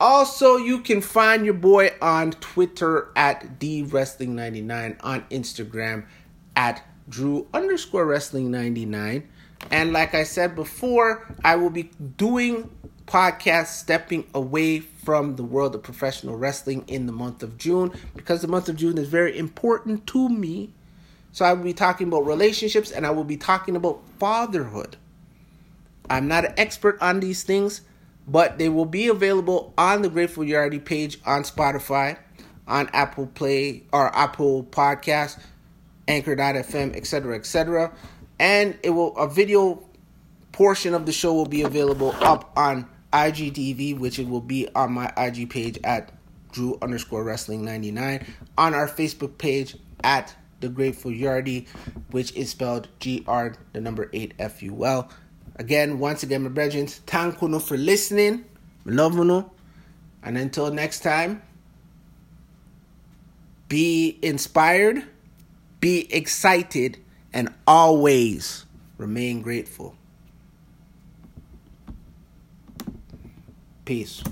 Also, 0.00 0.56
you 0.56 0.80
can 0.80 1.00
find 1.00 1.44
your 1.44 1.54
boy 1.54 1.90
on 2.00 2.32
Twitter 2.32 3.10
at 3.14 3.58
DWrestling99, 3.60 4.96
on 5.00 5.22
Instagram 5.30 6.06
at 6.56 6.82
Drew 7.08 7.46
underscore 7.52 8.06
Wrestling 8.06 8.50
99. 8.50 9.28
And 9.70 9.92
like 9.92 10.14
I 10.14 10.24
said 10.24 10.56
before, 10.56 11.26
I 11.44 11.56
will 11.56 11.70
be 11.70 11.90
doing 12.16 12.70
podcasts 13.06 13.78
stepping 13.78 14.26
away 14.34 14.80
from 14.80 15.36
the 15.36 15.44
world 15.44 15.74
of 15.74 15.82
professional 15.82 16.36
wrestling 16.36 16.84
in 16.86 17.06
the 17.06 17.12
month 17.12 17.42
of 17.42 17.58
June 17.58 17.92
because 18.16 18.40
the 18.40 18.48
month 18.48 18.68
of 18.68 18.76
June 18.76 18.98
is 18.98 19.08
very 19.08 19.36
important 19.36 20.06
to 20.08 20.28
me. 20.28 20.72
So 21.34 21.44
I 21.44 21.52
will 21.52 21.64
be 21.64 21.74
talking 21.74 22.06
about 22.06 22.26
relationships 22.26 22.92
and 22.92 23.04
I 23.04 23.10
will 23.10 23.24
be 23.24 23.36
talking 23.36 23.74
about 23.74 24.00
fatherhood. 24.20 24.96
I'm 26.08 26.28
not 26.28 26.44
an 26.44 26.54
expert 26.56 26.96
on 27.00 27.18
these 27.18 27.42
things, 27.42 27.80
but 28.28 28.56
they 28.56 28.68
will 28.68 28.84
be 28.84 29.08
available 29.08 29.74
on 29.76 30.02
the 30.02 30.08
Grateful 30.08 30.44
Yardie 30.44 30.84
page 30.84 31.18
on 31.26 31.42
Spotify, 31.42 32.18
on 32.68 32.88
Apple 32.92 33.26
Play 33.26 33.82
or 33.92 34.16
Apple 34.16 34.62
Podcast, 34.62 35.40
Anchor.fm, 36.06 36.94
etc., 36.94 37.34
etc. 37.34 37.92
And 38.38 38.78
it 38.84 38.90
will 38.90 39.16
a 39.16 39.28
video 39.28 39.82
portion 40.52 40.94
of 40.94 41.04
the 41.04 41.12
show 41.12 41.34
will 41.34 41.46
be 41.46 41.62
available 41.62 42.14
up 42.20 42.52
on 42.56 42.88
IGTV, 43.12 43.98
which 43.98 44.20
it 44.20 44.28
will 44.28 44.40
be 44.40 44.68
on 44.76 44.92
my 44.92 45.12
IG 45.16 45.50
page 45.50 45.80
at 45.82 46.12
Drew 46.52 46.78
underscore 46.80 47.24
Wrestling 47.24 47.64
99, 47.64 48.24
on 48.56 48.72
our 48.72 48.86
Facebook 48.86 49.36
page 49.36 49.76
at 50.04 50.32
The 50.64 50.70
Grateful 50.70 51.10
Yardie, 51.10 51.66
which 52.10 52.32
is 52.34 52.48
spelled 52.48 52.88
G 52.98 53.22
R 53.26 53.54
the 53.74 53.82
number 53.82 54.08
eight 54.14 54.32
F 54.38 54.62
U 54.62 54.86
L. 54.86 55.10
Again, 55.56 55.98
once 55.98 56.22
again, 56.22 56.42
my 56.42 56.48
brethren, 56.48 56.86
thank 56.86 57.42
you 57.42 57.60
for 57.60 57.76
listening. 57.76 58.46
Love 58.86 59.14
you. 59.14 59.50
And 60.22 60.38
until 60.38 60.72
next 60.72 61.00
time, 61.00 61.42
be 63.68 64.18
inspired, 64.22 65.04
be 65.80 66.10
excited, 66.10 66.96
and 67.34 67.52
always 67.66 68.64
remain 68.96 69.42
grateful. 69.42 69.96
Peace. 73.84 74.24